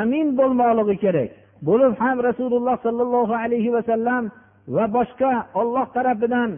[0.01, 1.31] amin bo'lmoqligi kerak.
[1.69, 4.25] Bo'lib ham rasululloh sollallohu alayhi vasallam
[4.75, 6.51] va boshqa olloh tarafidan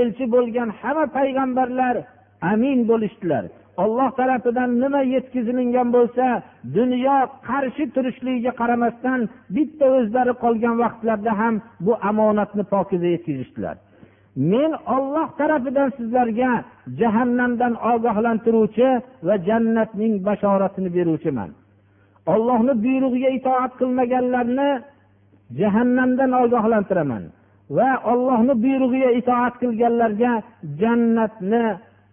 [0.00, 1.96] elchi bo'lgan hamma payg'ambarlar
[2.52, 3.44] amin bo'lishdilar.
[3.82, 6.26] Olloh tarafidan nima yetkazilingan bo'lsa
[6.76, 9.20] dunyo qarshi turishligiga qaramasdan
[9.56, 11.54] bitta o'zlari qolgan vaqtlarda ham
[11.84, 13.76] bu omonatni pokiza yetkazishdilar.
[14.50, 16.52] Men olloh tarafidan sizlarga
[17.00, 18.88] jahannamdan ogohlantiruvchi
[19.26, 21.50] va jannatning bashoratini beruvchiman.
[22.34, 24.70] Ollohni buyrug'iga itoat qilmaganlarni
[25.60, 27.24] jahannamdan ogohlantiraman
[27.76, 30.32] va ollohni buyrug'iga itoat qilganlarga
[30.80, 31.64] jannatni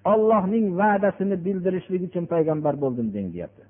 [0.05, 3.63] ollohning va'dasini bildirishlik uchun payg'ambar bo'ldim deng deyapti.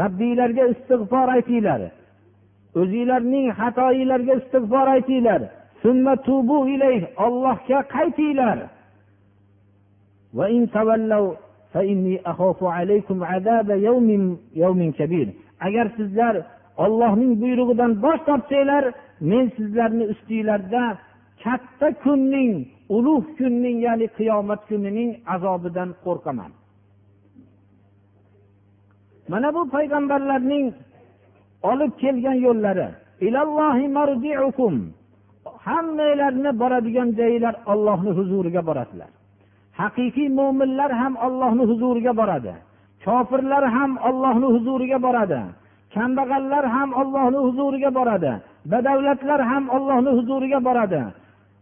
[0.00, 1.80] Robbinglarga istig'for aytinglar.
[2.80, 5.42] O'zinglarning xatoinglarga istig'for aytinglar.
[7.26, 8.58] Ollohga qaytinglar.
[15.66, 16.34] Agar sizlar
[16.84, 18.84] ollohning buyrug'idan bosh tortsanglar
[19.30, 20.82] men sizlarni ustinglarda
[21.46, 22.52] katta kunning
[22.96, 26.50] ulug' kunning ya'ni qiyomat kunining azobidan qo'rqaman.
[29.30, 30.66] Mana bu payg'ambarlarning
[31.70, 32.88] olib kelgan yo'llari.
[35.66, 39.10] Hammanglarni boradigan joyinglar ollohni huzuriga borasizlar
[39.80, 42.54] haqiqiy mo'minlar ham ollohni huzuriga boradi.
[43.04, 45.40] Kofirlar ham ollohni huzuriga boradi.
[45.94, 48.32] Kambag'allar ham ollohni huzuriga boradi.
[48.72, 51.02] Badavlatlar ham ollohni huzuriga boradi.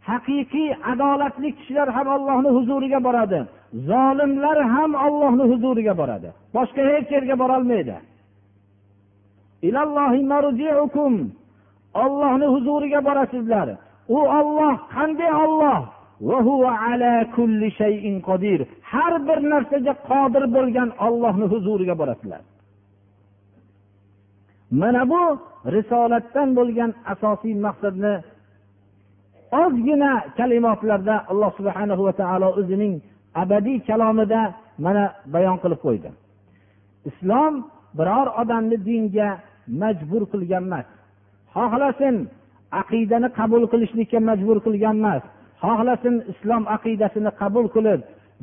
[0.09, 3.41] Haqiqiy adolatli kishilar ham ollohni huzuriga boradi.
[3.91, 6.29] Zolimlar ham ollohni huzuriga boradi.
[6.57, 7.97] Boshqa hech yerga borolmaydi
[11.95, 13.69] ollohni huzuriga borasizlar.
[14.17, 15.81] U olloh qanday olloh
[18.93, 22.43] har bir narsaga qodir bo'lgan ollohni huzuriga borasizlar.
[24.81, 25.23] Mana bu
[25.75, 28.15] risolatdan bo'lgan asosiy maqsadni
[29.63, 32.95] ozgina kalimotlarda alloh subhana va taolo o'zining
[33.43, 34.41] abadiy kalomida
[34.85, 36.11] mana bayon qilib qo'ydi.
[37.11, 37.55] Islom
[37.99, 39.29] biror odamni dinga
[39.83, 40.87] majbur qilgan emas.
[41.55, 42.17] Xohlasin
[42.81, 45.23] aqidani qabul qilishlikka majbur qilgan emas.
[45.63, 48.01] Xohlasin islom aqidasini qabul qilib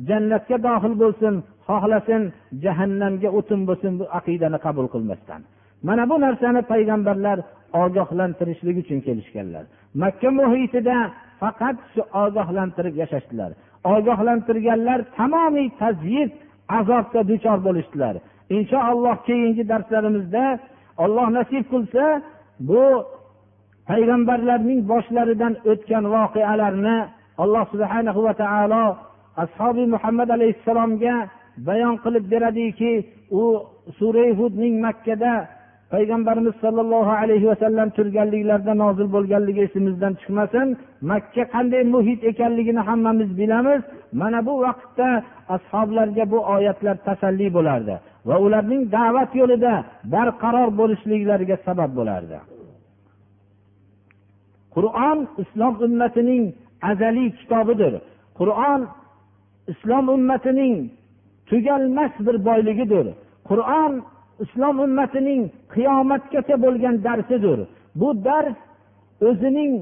[0.08, 1.34] jannatga dohil bo'lsin.
[1.68, 2.22] Xohlasin
[2.64, 5.40] jahannamga o'tin bo'lsin bu aqidani qabul qilmasdan.
[5.86, 7.38] Mana bu narsani payg'ambarlar
[7.82, 9.64] ogohlantirishlik uchun kelishganlar.
[10.02, 10.96] Makka muhitida
[11.40, 13.50] faqat shu ogohlantirib yashashdilar.
[13.94, 16.30] Ogohlantirganlar tamomiy tazyid
[16.78, 18.14] azobga duchor bo'lishdilar.
[18.56, 20.44] Inshaalloh keyingi darslarimizda
[21.04, 22.04] olloh nasib qilsa
[22.68, 22.84] bu
[23.88, 26.96] payg'ambarlarning boshlaridan o'tgan voqealarni
[27.42, 28.84] alloh subhana va taolo
[29.44, 31.14] ashobi muhammad alayhissalomga
[31.68, 32.92] bayon qilib beradiki
[33.40, 33.42] u
[33.98, 35.34] surayhudning makkada
[35.92, 40.66] payg'ambarimiz sollallohu alayhi vasallam turganliklarida nozil bo'lganligi esimizdan chiqmasin.
[41.10, 43.82] Makka qanday muhit ekanligini hammamiz bilamiz.
[44.20, 45.08] Mana bu vaqtda
[45.56, 47.94] ashoblarga bu oyatlar tasalli bo'lardi
[48.28, 49.74] va ularning da'vat yo'lida
[50.14, 52.38] barqaror bo'lishliklariga sabab bo'lardi.
[54.74, 56.42] Qur'on islom ummatining
[56.90, 57.92] azaliy kitobidir.
[58.38, 58.80] Qur'on
[59.72, 60.74] islom ummatining
[61.48, 63.06] tugalmas bir boyligidir.
[63.48, 63.92] Qur'on
[64.44, 65.42] islom ummatining
[65.74, 67.58] qiyomatgacha bo'lgan darsidir.
[68.00, 68.56] Bu dars
[69.28, 69.72] o'zining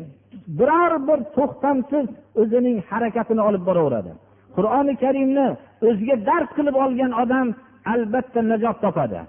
[0.59, 2.07] biror bir to'xtamsiz
[2.41, 4.13] o'zining harakatini olib boraveradi.
[4.57, 5.49] Qur'oni karimni
[5.89, 7.47] o'ziga dars qilib olgan odam
[7.93, 9.21] albatta najot topadi.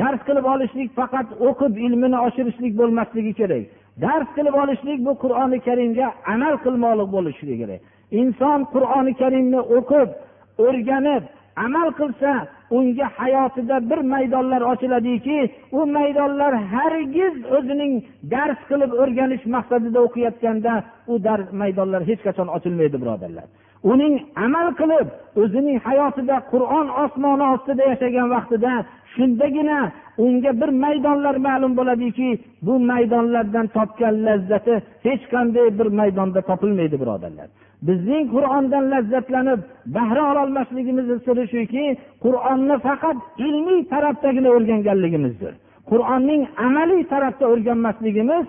[0.00, 3.64] Dars qilib olishlik faqat o'qib ilmini oshirishlik bo'lmasligi kerak.
[4.04, 7.80] Dars qilib olishlik bu qur'oni karimga amal qilmoqlik bo'lishligi kerak.
[8.20, 10.08] Inson qur'oni karimni o'qib
[10.66, 11.22] o'rganib
[11.66, 12.30] amal qilsa
[12.78, 15.38] unga hayotida bir maydonlar ochiladiki
[15.72, 17.92] u maydonlar hargiz o'zining
[18.32, 20.72] dars qilib o'rganish maqsadida o'qiyotganda
[21.12, 23.46] u dars maydonlar hech qachon ochilmaydi birodarlar.
[23.92, 24.14] Uning
[24.46, 25.08] amal qilib
[25.42, 28.72] o'zining hayotida qur'on osmoni ostida yashagan vaqtida
[29.14, 29.78] shundagina
[30.24, 32.28] unga bir maydonlar ma'lum bo'ladiki
[32.66, 34.74] bu maydonlardan topgan lazzati
[35.06, 37.48] hech qanday bir maydonda topilmaydi birodarlar.
[37.88, 39.60] Bizning qur'ondan lazzatlanib
[39.96, 41.84] bahra ololmasligimizni siri shuki
[42.24, 45.52] qur'onni faqat ilmiy tarafdagina o'rganganligimizdir.
[45.90, 48.44] Qur'onning amaliy tarafda o'rganmasligimiz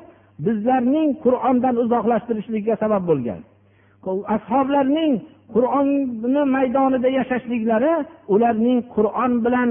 [0.46, 3.39] bizlarning qur'ondan uzoqlashtirishlikka sabab bo'lgan.
[4.36, 5.13] Ashoblarning
[5.56, 7.94] qur'onni maydonida yashashliklari
[8.34, 9.70] ularning qur'on bilan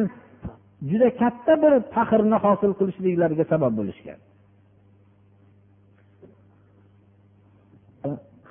[0.91, 4.19] juda katta bir faxrni hosil qilishliklariga sabab bo'lishgan.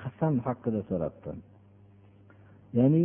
[0.02, 1.30] Qasam haqida so'rabdi.
[2.78, 3.04] Ya'ni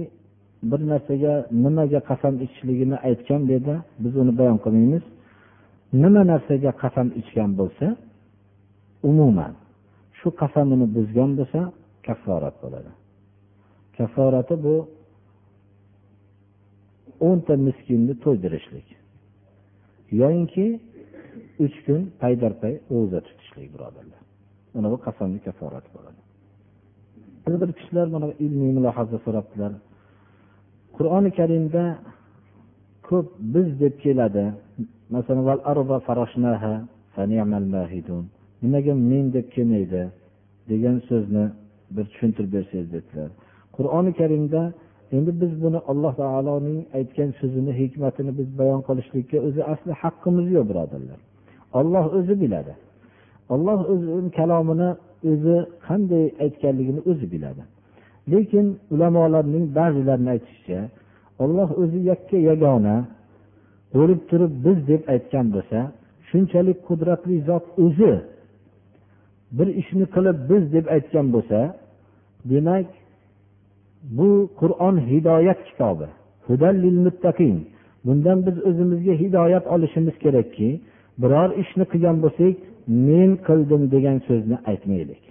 [0.70, 5.06] bir narsaga nimaga qasam ichishligini aytgan bu yerda biz uni bayon qilmaymiz.
[6.04, 7.86] Nima narsaga qasam ichgan bo'lsa
[9.10, 9.54] umuman
[10.20, 11.60] shu qasamini buzgan bo'lsa
[12.08, 12.92] kafforat bo'ladi.
[13.98, 14.76] Kafforati bu
[17.28, 18.88] o'nta miskinni to'ydirishlik.
[20.22, 20.66] Yoyinki
[21.66, 24.22] uch kun paydarpay ro'za tutishlik birodarlar.
[24.74, 26.22] Mana bu qasamni kafforati bo'ladi.
[27.62, 29.72] Bir kishilar mana ilmiy mulohaza so'rabdilar.
[30.98, 31.84] Qur'oni karimda
[33.08, 34.46] ko'p biz deb keladi.
[35.10, 35.44] Masalan
[38.64, 40.02] nimaga men deb kelmaydi
[40.70, 41.46] degan so'zni
[41.96, 43.30] bir tushuntirib bersangiz dedilar.
[43.78, 44.62] Qur'oni karimda
[45.16, 50.66] endi biz buni alloh taoloning aytgan so'zini hikmatini biz bayon qilishlikka o'zi asli haqqimiz yo'q
[50.72, 51.20] birodarlar.
[51.80, 52.74] Olloh o'zi biladi.
[53.54, 54.90] Olloh o'zini kalomini
[55.32, 55.56] o'zi
[55.88, 57.64] qanday aytganligini o'zi biladi.
[58.32, 60.80] Lekin ulamolarning ba'zilarini aytishicha
[61.44, 62.98] olloh o'zi yakka yagona
[63.96, 65.80] bo'lib turib biz deb aytgan bo'lsa
[66.30, 68.14] shunchalik qudratli zot o'zi
[69.58, 71.60] bir ishni qilib biz deb aytgan bo'lsa
[72.52, 72.88] demak
[74.18, 76.08] bu qur'on hidoyat kitobi.
[78.06, 80.70] Bundan biz o'zimizga hidoyat olishimiz kerakki
[81.22, 82.56] biror ishni qilgan bo'lsak
[82.88, 85.24] men qildim degan so'zni aytmaylik.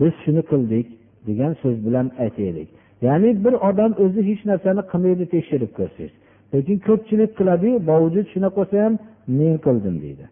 [0.00, 0.86] Biz shuni qildik
[1.28, 2.68] degan so'z bilan aytaylik.
[3.06, 6.12] Ya'ni bir odam o'zi hech narsani qilmaydi tekshirib ko'rsangiz.
[6.54, 8.94] Lekin ko'pchilik qiladiyu bovujud shunaqa bo'lsa ham
[9.38, 10.24] men qildim deydi.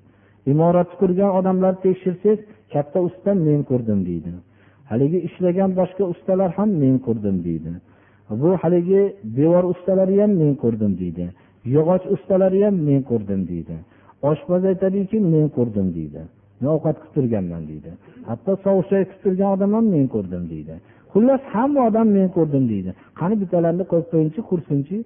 [0.52, 2.40] Imorat qurgan odamlarni tekshirsangiz
[2.72, 4.30] katta usta men qurdim deydi.
[4.90, 7.72] Haligi ishlagan boshqa ustalar ham men qurdim deydi.
[8.42, 9.02] Bu haligi
[9.38, 11.24] devor ustalari ham men qurdim deydi.
[11.74, 13.74] Yog'och ustalari ham men qurdim deydi.
[14.30, 16.20] Oshpaz aytadiki men ko'rdim deydi.
[16.60, 17.90] Men ovqat qilib turganman deydi.
[18.28, 20.74] Hatto sovuq choy qilib turgan odam ham men ko'rdim deydi.
[21.12, 22.90] Xullas hamma odam men ko'rdim deydi.
[23.18, 24.96] Qani bittalarini qo'yib qo'yingchi qursinchi?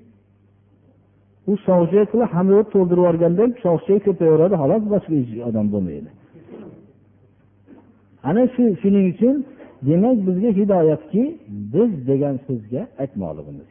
[1.50, 6.10] U sovuq choy qilib hamma to'ldirib yuborganda sovuq choy ko'payaveradi xolos boshqa odam bo'lmaydi.
[8.28, 9.34] Ana shu shuning uchun
[9.88, 11.22] demak bizga hidoyatki
[11.74, 13.68] biz degan so'zga aytmoqligimiz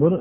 [0.00, 0.12] bir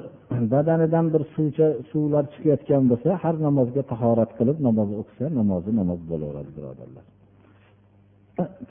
[0.53, 6.51] badanidan bir suvcha suvlar chiqayotgan bo'lsa har namozga tahorat qilib namoz o'qisa namozi namoz bo'laveradi
[6.57, 7.05] birodarlar.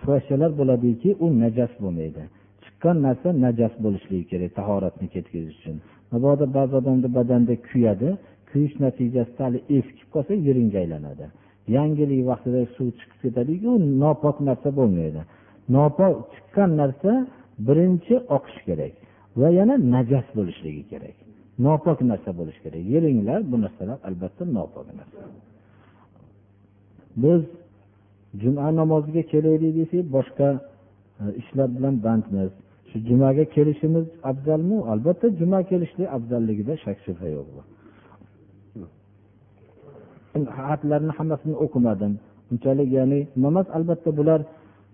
[0.02, 2.22] Fohishalar bo'ladiki u najas bo'lmaydi.
[2.64, 5.76] Chiqqan narsa najas bo'lishligi kerak tahoratni ketkazish uchun.
[6.12, 8.08] Mabodo ba'zi odamni badanda kuyadi
[8.48, 11.26] kuyish natijasida hali eskib qolsa yiringga aylanadi.
[11.76, 13.70] Yangilik vaqtida suv chiqib ketadiki
[14.02, 15.20] nopok narsa bo'lmaydi.
[15.76, 17.10] Nopok chiqqan narsa
[17.66, 18.94] birinchi oqish kerak.
[19.40, 21.16] Va yana najas bo'lishligi kerak.
[21.64, 22.82] Nopok narsa bo'lishi kerak.
[22.94, 25.20] Yeringlar bu narsalar albatta nopok narsa.
[27.22, 27.40] Biz
[28.42, 30.48] juma namoziga kelaylik desak boshqa
[31.22, 32.52] e, ishlar bilan bandmiz.
[32.90, 34.76] Shu jumaga kelishimiz afzalmi?
[34.92, 37.48] Albatta juma kelishlik afzalligida shak shubha yo'q
[40.68, 42.12] xatlarni hammasini o'qimadim.
[42.52, 44.40] Unchalik ya'ni emas albatta bular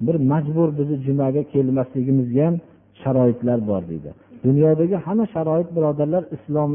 [0.06, 2.56] bir majbur bizni jumaga kelmasligimizga ham
[3.02, 4.10] sharoitlar bor deydi.
[4.44, 6.72] Dunyodagi hamma sharoit birodarlar islom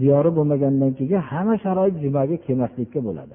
[0.00, 3.34] diyori bo'lmagandan keyin hamma sharoit jumaga kelmaslikka bo'ladi.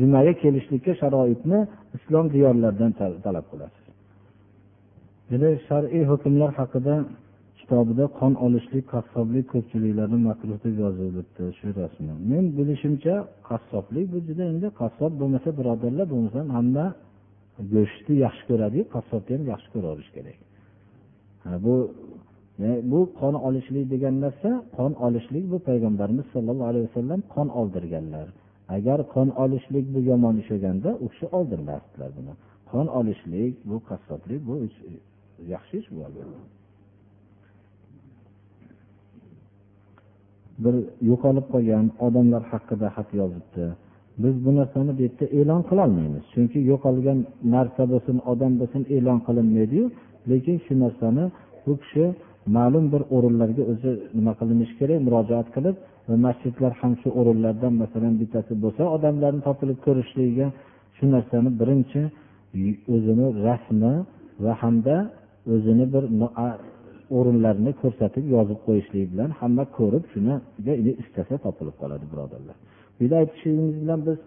[0.00, 1.60] Jumaga kelishlikka sharoitni
[1.96, 2.92] islom diyorlaridan
[3.26, 3.84] talab qilasiz.
[5.68, 6.94] Shar'iy hukmlar haqida
[7.68, 13.14] kitobida qon olishlik qassoblik ko'pchiliklarni makruh deb yozilibdi shu rasmi men bilishimcha
[13.48, 16.86] qassoblik bu juda endi qassob bo'lmasa birodarlar bo'lmasam hamma
[17.74, 20.38] go'shtni yaxshi ko'radiyu qassobni ham yaxshi ko'raverish kerak.
[21.64, 21.74] Bu
[22.90, 28.26] bu qon olishlik degan narsa qon olishlik bu payg'ambarimiz sollallohu alayhi vasallam qon oldirganlar.
[28.76, 32.32] Agar qon olishlik bu yomon ish bo'lganda u kishi oldirmasdilar buni.
[32.70, 34.54] Qon olishlik bu qassoblik bu
[35.54, 36.00] yaxshi ish bu
[40.64, 40.74] bir
[41.10, 43.64] yo'qolib qolgan odamlar haqida xat yozibdi.
[44.22, 47.18] Biz bu narsani bu yerda e'lon qilolmaymiz chunki yo'qolgan
[47.54, 49.84] narsa bo'lsin odam bo'lsin e'lon qilinmaydiyu
[50.30, 51.24] lekin shu narsani
[51.64, 52.04] bu kishi
[52.56, 55.76] ma'lum bir o'rinlarga o'zi nima qilinishi kerak murojaat qilib
[56.08, 60.46] va masjidlar ham shu o'rinlardan masalan bittasi bo'lsa odamlarni topilib ko'rishligiga
[60.96, 62.00] shu narsani birinchi
[62.94, 63.92] o'zini rasmi
[64.44, 64.96] va hamda
[65.54, 66.04] o'zini bir
[67.18, 70.34] o'rinlarini ko'rsatib yozib qo'yishlik bilan hamma ko'rib shuni
[71.02, 72.56] istasa topilib qoladi birodarlar.
[72.96, 74.18] Bu yerda aytishimiz bilan biz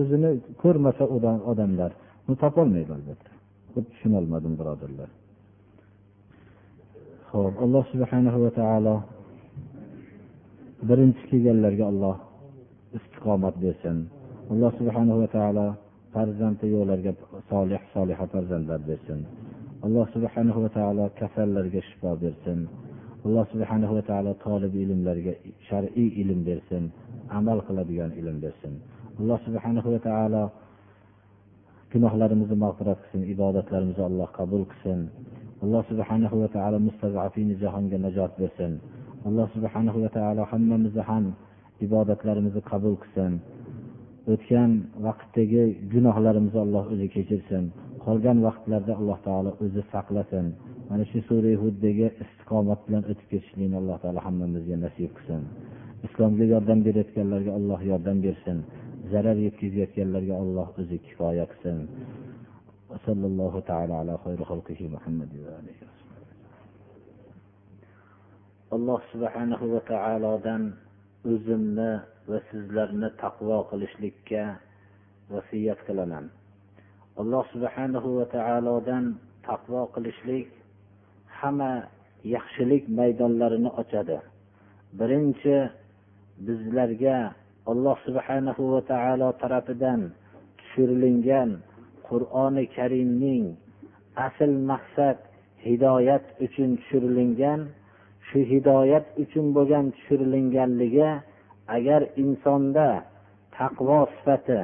[0.00, 0.30] o'zini
[0.62, 1.04] ko'rmasa
[1.50, 1.90] odamlar
[2.26, 3.30] uni topolmaydi albatta.
[3.90, 5.08] Tushunolmadim birodarlar.
[7.32, 8.94] Ho'p alloh subhanahu va taolo
[10.88, 12.16] birinchi kelganlarga alloh
[12.96, 13.96] istiqomat bersin.
[14.52, 15.66] Alloh subhanahu va taolo
[16.14, 17.12] farzandi yo'qlarga
[17.50, 19.20] solih soliha farzandlar bersin.
[19.86, 22.58] Alloh subhanahu va taolo kasallarga shifo bersin.
[23.26, 25.32] Alloh subhanahu va taolo tolib ilmlarga
[25.68, 26.84] shar'iy ilm bersin
[27.38, 28.74] amal qiladigan ilm bersin.
[29.20, 30.44] Alloh subhanahu va taolo
[31.92, 35.00] gunohlarimizni mag'firat qilsin ibodatlarimizni alloh qabul qilsin.
[35.64, 38.72] Alloh subhanahu va taolo mustazafini jahonga najot bersin.
[39.28, 41.24] Alloh subhanahu va taolo hammamizni ham
[41.86, 43.32] ibodatlarimizni qabul qilsin.
[44.32, 44.70] O'tgan
[45.06, 47.64] vaqtdagi gunohlarimizni alloh o'zi kechirsin.
[48.04, 50.46] Qolgan vaqtlarda alloh taolo o'zi saqlasin.
[50.88, 55.42] Mana shu sura huddagi istiqomat bilan o'tib ketishlikni alloh taolo hammamizga nasib qilsin.
[56.06, 58.58] Islomga yordam berayotganlarga alloh yordam bersin.
[59.12, 61.78] Zarar yetkazayotganlarga alloh o'zi kifoya qilsin.
[63.01, 65.79] وصلى الله تعالى على خير خلقه محمد وآله
[68.67, 70.75] alloh subhanahu va taolodan
[71.23, 71.91] o'zimni
[72.27, 74.59] va sizlarni taqvo qilishlikka
[75.31, 76.27] vasiyat qilaman
[77.21, 79.15] alloh subhanahu va taolodan
[79.47, 80.51] taqvo qilishlik
[81.39, 81.87] hamma
[82.35, 84.19] yaxshilik maydonlarini ochadi
[84.99, 85.55] birinchi
[86.47, 87.17] bizlarga
[87.71, 90.11] alloh subhanahu va taolo tarafidan
[90.59, 91.49] tushirilingan
[92.12, 93.44] qur'oni karimning
[94.26, 95.18] asl maqsad
[95.66, 97.60] hidoyat uchun tushirilingan
[98.28, 101.10] shu hidoyat uchun bo'lgan tushirilinganligi
[101.76, 102.88] agar insonda
[103.56, 104.60] taqvo sifati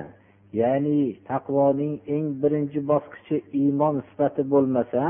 [0.61, 5.03] ya'ni taqvoning eng birinchi bosqichi iymon sifati bo'lmasa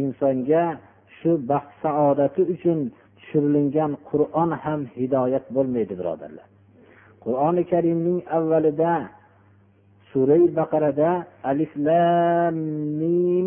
[0.00, 0.64] insonga
[1.18, 2.78] shu baxt saodati uchun
[3.18, 6.46] tushirilingan qur'on ham hidoyat bo'lmaydi birodarlar.
[7.24, 8.92] Qur'oni karimning avvalida
[10.12, 11.10] suray baqarada
[11.50, 12.54] alif lam
[13.00, 13.46] mim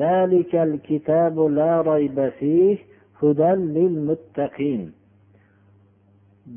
[0.00, 2.76] zalikal kitabu la rayba fih
[3.20, 4.82] hudan lil muttaqin.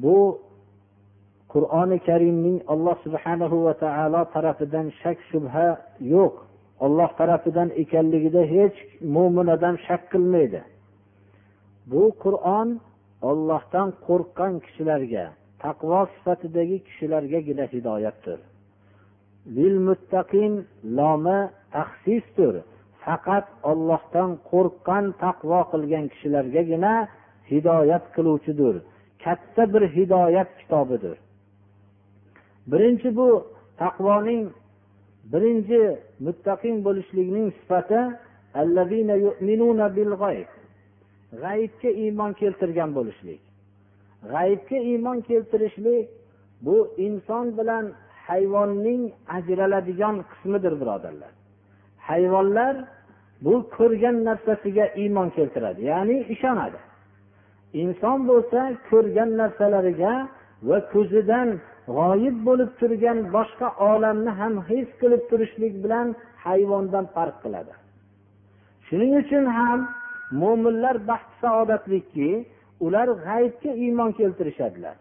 [0.02, 0.20] Bu
[1.54, 5.68] qur'oni karimning alloh subhanahu va taolo tarafidan shak shubha
[6.14, 6.36] yo'q.
[6.86, 8.78] Olloh tarafidan ekanligida hech
[9.16, 10.62] mo'min odam shak qilmaydi.
[11.92, 12.70] Bu qur'on
[13.30, 15.26] ollohdan qo'rqqan kishilarga
[15.64, 18.40] taqvo sifatidagi kishilargagina hidoyatdir.
[19.88, 20.54] Muttaqin
[20.98, 21.40] lomi
[21.76, 22.54] taxsisdir.
[23.04, 26.94] Faqat ollohdan qo'rqqan taqvo qilgan kishilargagina
[27.52, 28.76] hidoyat qiluvchidir.
[29.24, 31.18] Katta bir hidoyat kitobidir.
[32.72, 33.30] Birinchi bu
[33.82, 34.44] taqvoning
[35.32, 35.82] birinchi
[36.26, 38.02] muttaqin bo'lishlikning sifati
[41.42, 43.42] g'ayibga iymon keltirgan bo'lishlik.
[44.32, 46.06] G'ayibga iymon keltirishlik
[46.66, 47.86] bu inson bilan
[48.30, 49.04] hayvonning
[49.38, 51.32] ajraladigan qismidir birodarlar.
[52.10, 52.76] Hayvonlar
[53.46, 56.80] bu ko'rgan narsasiga iymon keltiradi ya'ni ishonadi.
[57.84, 58.60] Inson bo'lsa
[58.90, 60.14] ko'rgan narsalariga
[60.70, 61.50] va ko'zidan
[61.98, 66.08] g'oyib bo'lib turgan boshqa olamni ham his qilib turishlik bilan
[66.46, 67.74] hayvondan farq qiladi.
[68.88, 69.80] Shuning uchun ham
[70.42, 72.30] mo'minlar baxt saodatlikki
[72.86, 74.96] ular g'aybga iymon keltirishadilar.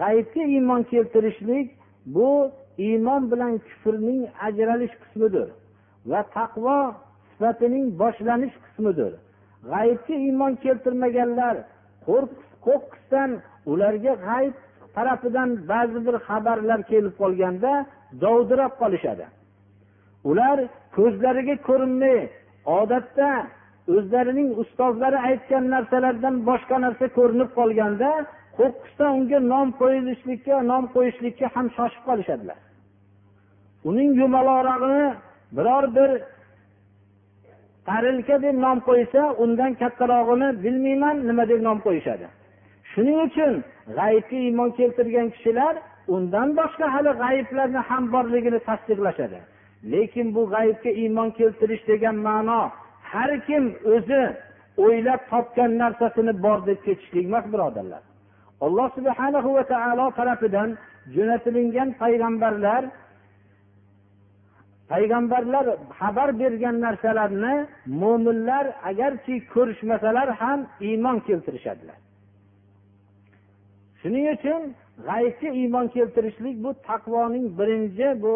[0.00, 1.66] G'aybga iymon keltirishlik
[2.06, 5.48] bu iymon bilan kufrning ajralish qismidir
[6.10, 6.78] va taqvo
[7.30, 9.12] sifatining boshlanish qismidir.
[9.70, 11.56] G'aybga iymon keltirmaganlar
[12.66, 13.30] qo'rqisdan
[13.72, 14.54] ularga g'ayb
[14.96, 17.72] tarafidan ba'zi bir xabarlar kelib qolganda
[18.22, 19.26] dovdirab qolishadi.
[20.30, 20.58] Ular
[20.96, 22.18] ko'zlariga ko'rinmay
[22.80, 23.30] odatda
[23.94, 28.10] o'zlarining ustozlari aytgan narsalardan boshqa narsa ko'rinib qolganda
[28.58, 32.58] qo'rqishdan unga nom qo'yilishlikka nom qo'yishlikka ham shoshib qolishadilar.
[33.88, 35.04] Uning yumalorog'ini
[35.56, 36.10] biror bir
[37.88, 42.26] tarilka deb nom qo'ysa undan kattarog'ini bilmayman nima deb nom qo'yishadi.
[42.90, 43.52] Shuning uchun
[43.98, 45.74] g'ayibga iymon keltirgan kishilar
[46.14, 49.38] undan boshqa hali g'ayiblarni ham borligini tasdiqlashadi.
[49.92, 52.60] Lekin bu g'ayibga iymon keltirish degan ma'no
[53.12, 54.22] har kim o'zi
[54.84, 58.02] o'ylab topgan narsasini bor deb ketishlik emas birodarlar.
[58.60, 60.68] Alloh subhana va taolo tarafidan
[61.14, 62.82] jo'natilingan payg'ambarlar
[64.90, 65.66] payg'ambarlar
[65.98, 67.54] xabar bergan narsalarni
[68.00, 71.98] mo'minlar agarki ko'rishmasalar ham iymon keltirishadilar.
[74.00, 74.60] Shuning uchun
[75.08, 78.34] g'aybga iymon keltirishlik bu taqvoning birinchi bu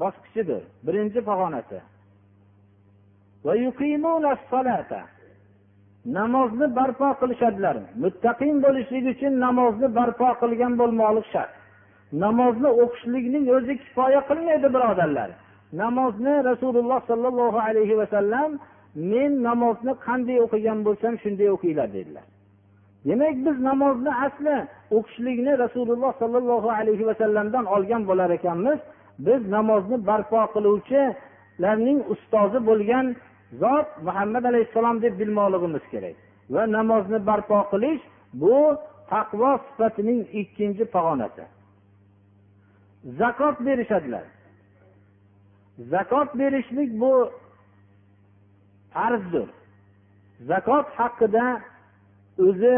[0.00, 1.78] bosqichidir birinchi pog'onasi.
[6.16, 7.76] Namozni barpo qilishadilar.
[8.02, 11.52] Muttaqin bo'lishlik uchun namozni barpo qilgan bo'lmoqlik shart.
[12.24, 15.30] Namozni o'qishlikning o'zi kifoya qilmaydi birodarlar.
[15.82, 18.50] Namozni rasululloh sollallohu alayhi vasallam
[19.12, 22.26] men namozni qanday o'qigan bo'lsam shunday o'qinglar dedilar.
[23.08, 24.56] Demak biz namozni asli
[24.96, 28.78] o'qishlikni rasululloh sollallohu alayhi vasallamdan olgan bo'lar ekanmiz.
[29.26, 33.06] Biz namozni barpo qiluvchilarning ustozi bo'lgan
[33.52, 36.16] zot muhammad alayhissalom deb bilmoqligimiz kerak.
[36.50, 38.76] Va namozni barpo qilish bu
[39.10, 41.44] taqvo sifatining ikkinchi pog'onasi.
[43.20, 44.24] Zakot berishadilar.
[45.78, 47.12] Zakot berishlik bu
[48.92, 49.48] farzdir.
[50.50, 51.60] Zakot haqida
[52.46, 52.76] o'zi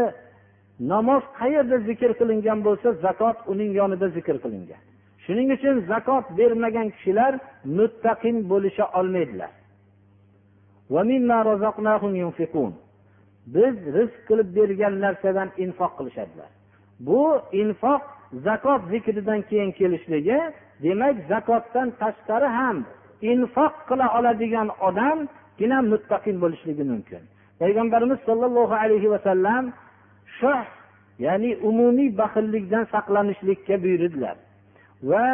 [0.79, 4.81] namoz qayerda zikr qilingan bo'lsa zakot uning yonida zikr qilingan.
[5.25, 7.33] Shuning uchun zakot bermagan kishilar
[7.77, 9.51] muttaqin bo'lisha olmaydilar.
[13.55, 16.49] Biz rizq qilib bergan narsadan infoq qilishadilar.
[17.07, 17.21] Bu
[17.61, 18.01] infoq
[18.47, 20.39] zakot zikridan keyin kelishligi
[20.83, 22.77] demak zakotdan tashqari ham
[23.31, 27.21] infoq qila oladigan odamgina muttaqin bo'lishligi mumkin.
[27.61, 29.63] Payg'ambarimiz sollallohu alayhi vasallam
[30.39, 30.61] shoh
[31.25, 34.35] ya'ni umumiy baxillikdan saqlanishlikka buyurdilar.
[35.09, 35.25] Va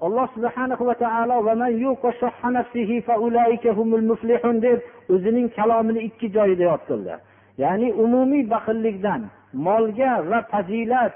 [0.00, 1.36] alloh subhanahu va taolo
[4.66, 4.78] deb
[5.14, 7.14] o'zining kalomini ikki joyida yod qildi
[7.62, 9.20] ya'ni umumiy baxillikdan
[9.66, 11.12] molga va fazilat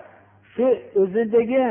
[0.54, 0.66] shu
[1.02, 1.66] o'zidagi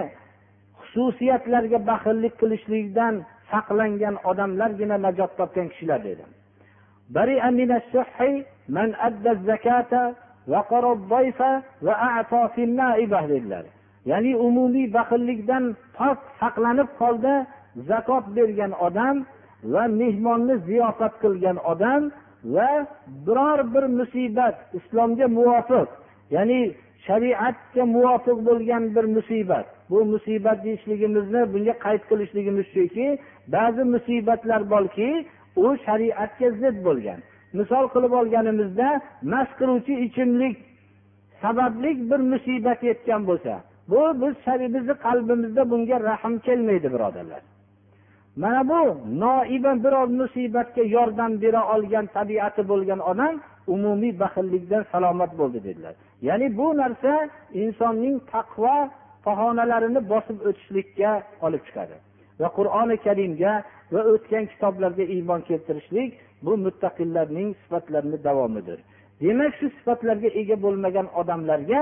[0.90, 3.16] xususiyatlarga baxillik qilishlikdan
[3.52, 6.24] saqlangan odamlargina najot topgan kishilar dedi.
[13.30, 13.66] Dedilar.
[14.12, 15.64] Ya'ni umumiy baxillikdan
[15.98, 17.36] pok saqlanib holda
[17.90, 19.16] zakot bergan odam
[19.74, 22.02] va mehmonni ziyofat qilgan odam
[22.56, 22.70] va
[23.26, 25.90] biror bir musibat islomga muvofiq
[26.36, 26.62] ya'ni
[27.08, 29.66] shariatga muvofiq bo'lgan bir musibat.
[29.90, 33.08] Bu musibat deyishligimizni bunga qayd qilishligimiz shuki
[33.56, 35.10] ba'zi musibatlar borki
[35.64, 37.20] u shariatga zid bo'lgan.
[37.60, 38.90] Misol qilib olganimizda
[39.32, 40.56] mast qiluvchi ichimlik
[41.42, 43.54] sababli bir musibat yetgan bo'lsa
[43.92, 44.36] bu biz
[44.74, 47.42] bizni qalbimizda bunga rahm kelmaydi birodarlar.
[48.36, 48.82] Mana bu
[49.20, 53.34] noiba biror musibatga yordam bera olgan tabiati bo'lgan odam
[53.68, 55.94] umumiy baxillikdan salomat bo'ldi dedilar.
[56.28, 57.14] Ya'ni bu narsa
[57.64, 58.76] insonning taqvo
[59.26, 61.12] bahonalarini bosib o'tishlikka
[61.46, 61.96] olib chiqadi.
[62.42, 63.54] Va qur'oni karimga
[63.94, 66.12] va o'tgan kitoblarga iymon keltirishlik
[66.46, 68.80] bu muttaqillarning sifatlarini davomidir.
[69.22, 71.82] Demak shu sifatlarga ega bo'lmagan odamlarga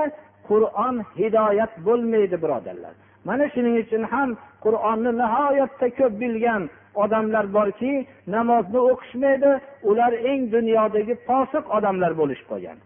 [0.50, 2.94] qur'on hidoyat bo'lmaydi birodarlar.
[3.28, 4.30] Mana shuning uchun ham
[4.66, 6.64] qur'onni nihoyatda ko'p bilgan
[7.04, 7.94] odamlar borki
[8.36, 9.52] namozni o'qishmaydi
[9.90, 12.78] ular eng dunyodagi posiq odamlar bo'lishib qolgan.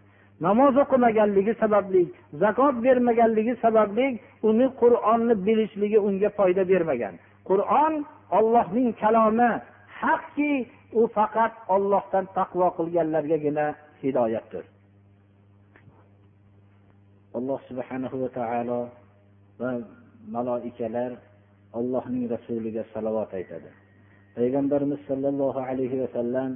[0.46, 2.02] Namoz o'qimaganligi sababli
[2.42, 4.06] zakot bermaganligi sababli
[4.48, 7.14] uni qur'onni bilishligi unga foyda bermagan.
[7.48, 7.94] Qur'on
[8.38, 9.50] ollohning kalomi
[10.02, 10.52] haqki
[11.00, 13.66] u faqat ollohdan taqvo qilganlargagina
[14.02, 14.64] hidoyatdir.
[17.37, 18.81] alloh subhanahu va taolo
[19.59, 19.71] va
[20.35, 21.11] maloikalar
[21.79, 23.69] allohning rasuliga salovat aytadi
[24.35, 26.51] payg'ambarimiz sollallohu alayhi vasallam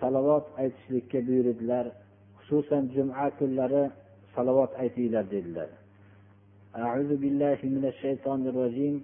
[0.00, 1.86] salovat aytishlikka buyurdilar
[2.38, 3.84] xususan juma kunlari
[4.34, 5.70] salovat aytinglar dedilar
[6.76, 8.94] أعوذ بالله من الشيطان الرجيم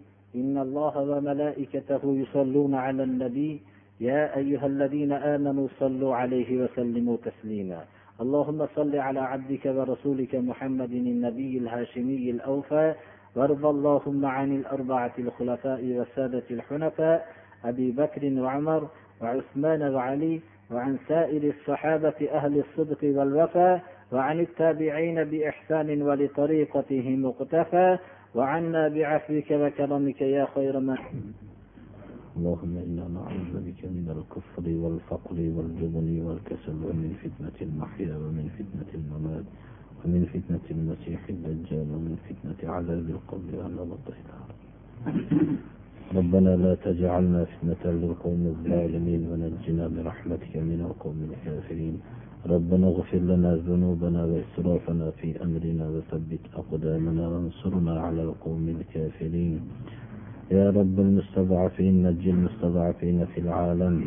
[0.40, 3.53] إن الله وملائكته يصلون على النبي
[4.00, 7.80] يا أيها الذين آمنوا صلوا عليه وسلموا تسليما
[8.22, 12.95] اللهم صل على عبدك ورسولك محمد النبي الهاشمي الأوفى
[13.36, 17.28] وارض اللهم عن الأربعة الخلفاء والسادة الحنفاء
[17.65, 18.88] أبي بكر وعمر
[19.22, 20.41] وعثمان وعلي
[20.72, 27.97] وعن سائر الصحابة أهل الصدق والوفاء وعن التابعين بإحسان ولطريقتهم مقتفى
[28.36, 30.97] وعنا بعفوك وكرمك يا خير من
[32.38, 39.47] اللهم إنا نعوذ بك من الكفر والفقر والجبن والكسل ومن فتنة المحيا ومن فتنة الممات
[40.01, 43.53] ومن فتنة المسيح الدجال ومن فتنة عذاب القبر
[43.97, 44.49] الطهر
[46.15, 51.95] ربنا لا تجعلنا فتنة للقوم الظالمين ونجنا برحمتك من القوم الكافرين.
[52.45, 59.61] ربنا اغفر لنا ذنوبنا وإسرافنا في أمرنا وثبت أقدامنا وانصرنا على القوم الكافرين.
[60.51, 64.05] يا رب المستضعفين نجي المستضعفين في العالم.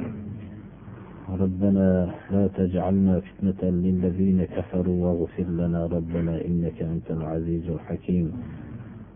[1.41, 8.33] ربنا لا تجعلنا فتنة للذين كفروا واغفر لنا ربنا إنك أنت العزيز الحكيم.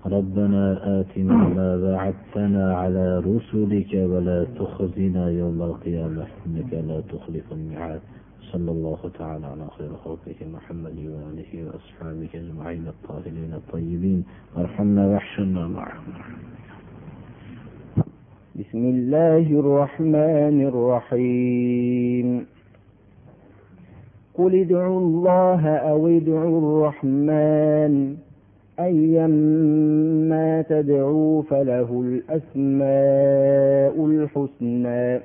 [0.07, 0.65] ربنا
[1.01, 8.01] آتنا ما وعدتنا على رسلك ولا تخزنا يوم القيامة إنك لا تخلف الميعاد.
[8.53, 14.25] صلى الله تعالى على خير خلقه محمد وآله وأصحابه أجمعين الطاهرين الطيبين.
[14.57, 16.05] وارحمنا واحشرنا معهم.
[18.59, 22.47] بسم الله الرحمن الرحيم.
[24.35, 28.17] قل ادعوا الله أو ادعوا الرحمن.
[28.81, 35.21] أيما تدعوا فله الأسماء الحسنى.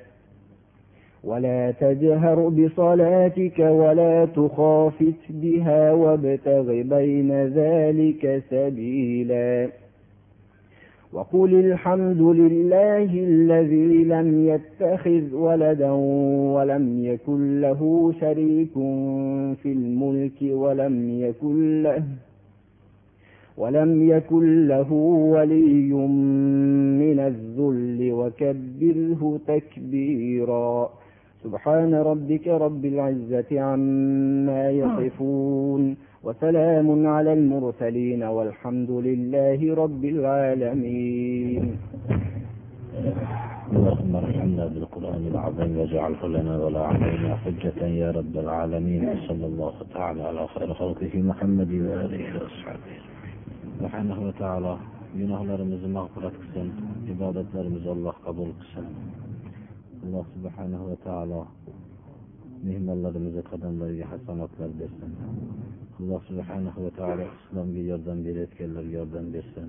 [1.23, 9.69] ولا تجهر بصلاتك ولا تخافت بها وابتغ بين ذلك سبيلا.
[11.13, 15.91] وقل الحمد لله الذي لم يتخذ ولدا
[16.55, 18.73] ولم يكن له شريك
[19.61, 22.03] في الملك ولم يكن له
[23.57, 24.93] ولم يكن له
[25.33, 25.93] ولي
[27.01, 30.89] من الذل وكبره تكبيرا
[31.43, 41.63] سبحان ربك رب العزة عما يصفون وسلام على المرسلين والحمد لله رب العالمين.
[43.75, 49.03] اللهم ارحمنا بالقرآن العظيم واجعله لنا ولا علينا حجة يا رب العالمين.
[49.27, 52.95] صلى الله تعالى على خير خلقه محمد وآله وأصحابه.
[53.79, 54.73] سبحانه وتعالى
[55.19, 56.67] gunohlarimizni mag'firat qilsin
[57.13, 58.85] ibodatlarimizni alloh qabul qilsin
[60.05, 61.41] alloh subhanahu va taolo
[62.67, 65.11] mehmonlarimizni qadamlariga hasanotlar bersin
[65.99, 69.67] alloh subhana va taolo islomga yordam berayotganlarga yordam bersin.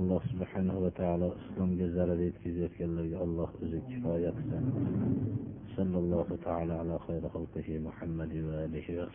[0.00, 4.64] Alloh subhana va taolo islomga zarar yetkazayotganlarga alloh o'zi kifoya qilsin.
[5.76, 9.06] Sallallohu taolo ala xayri xalqihi muhammadi va alihi va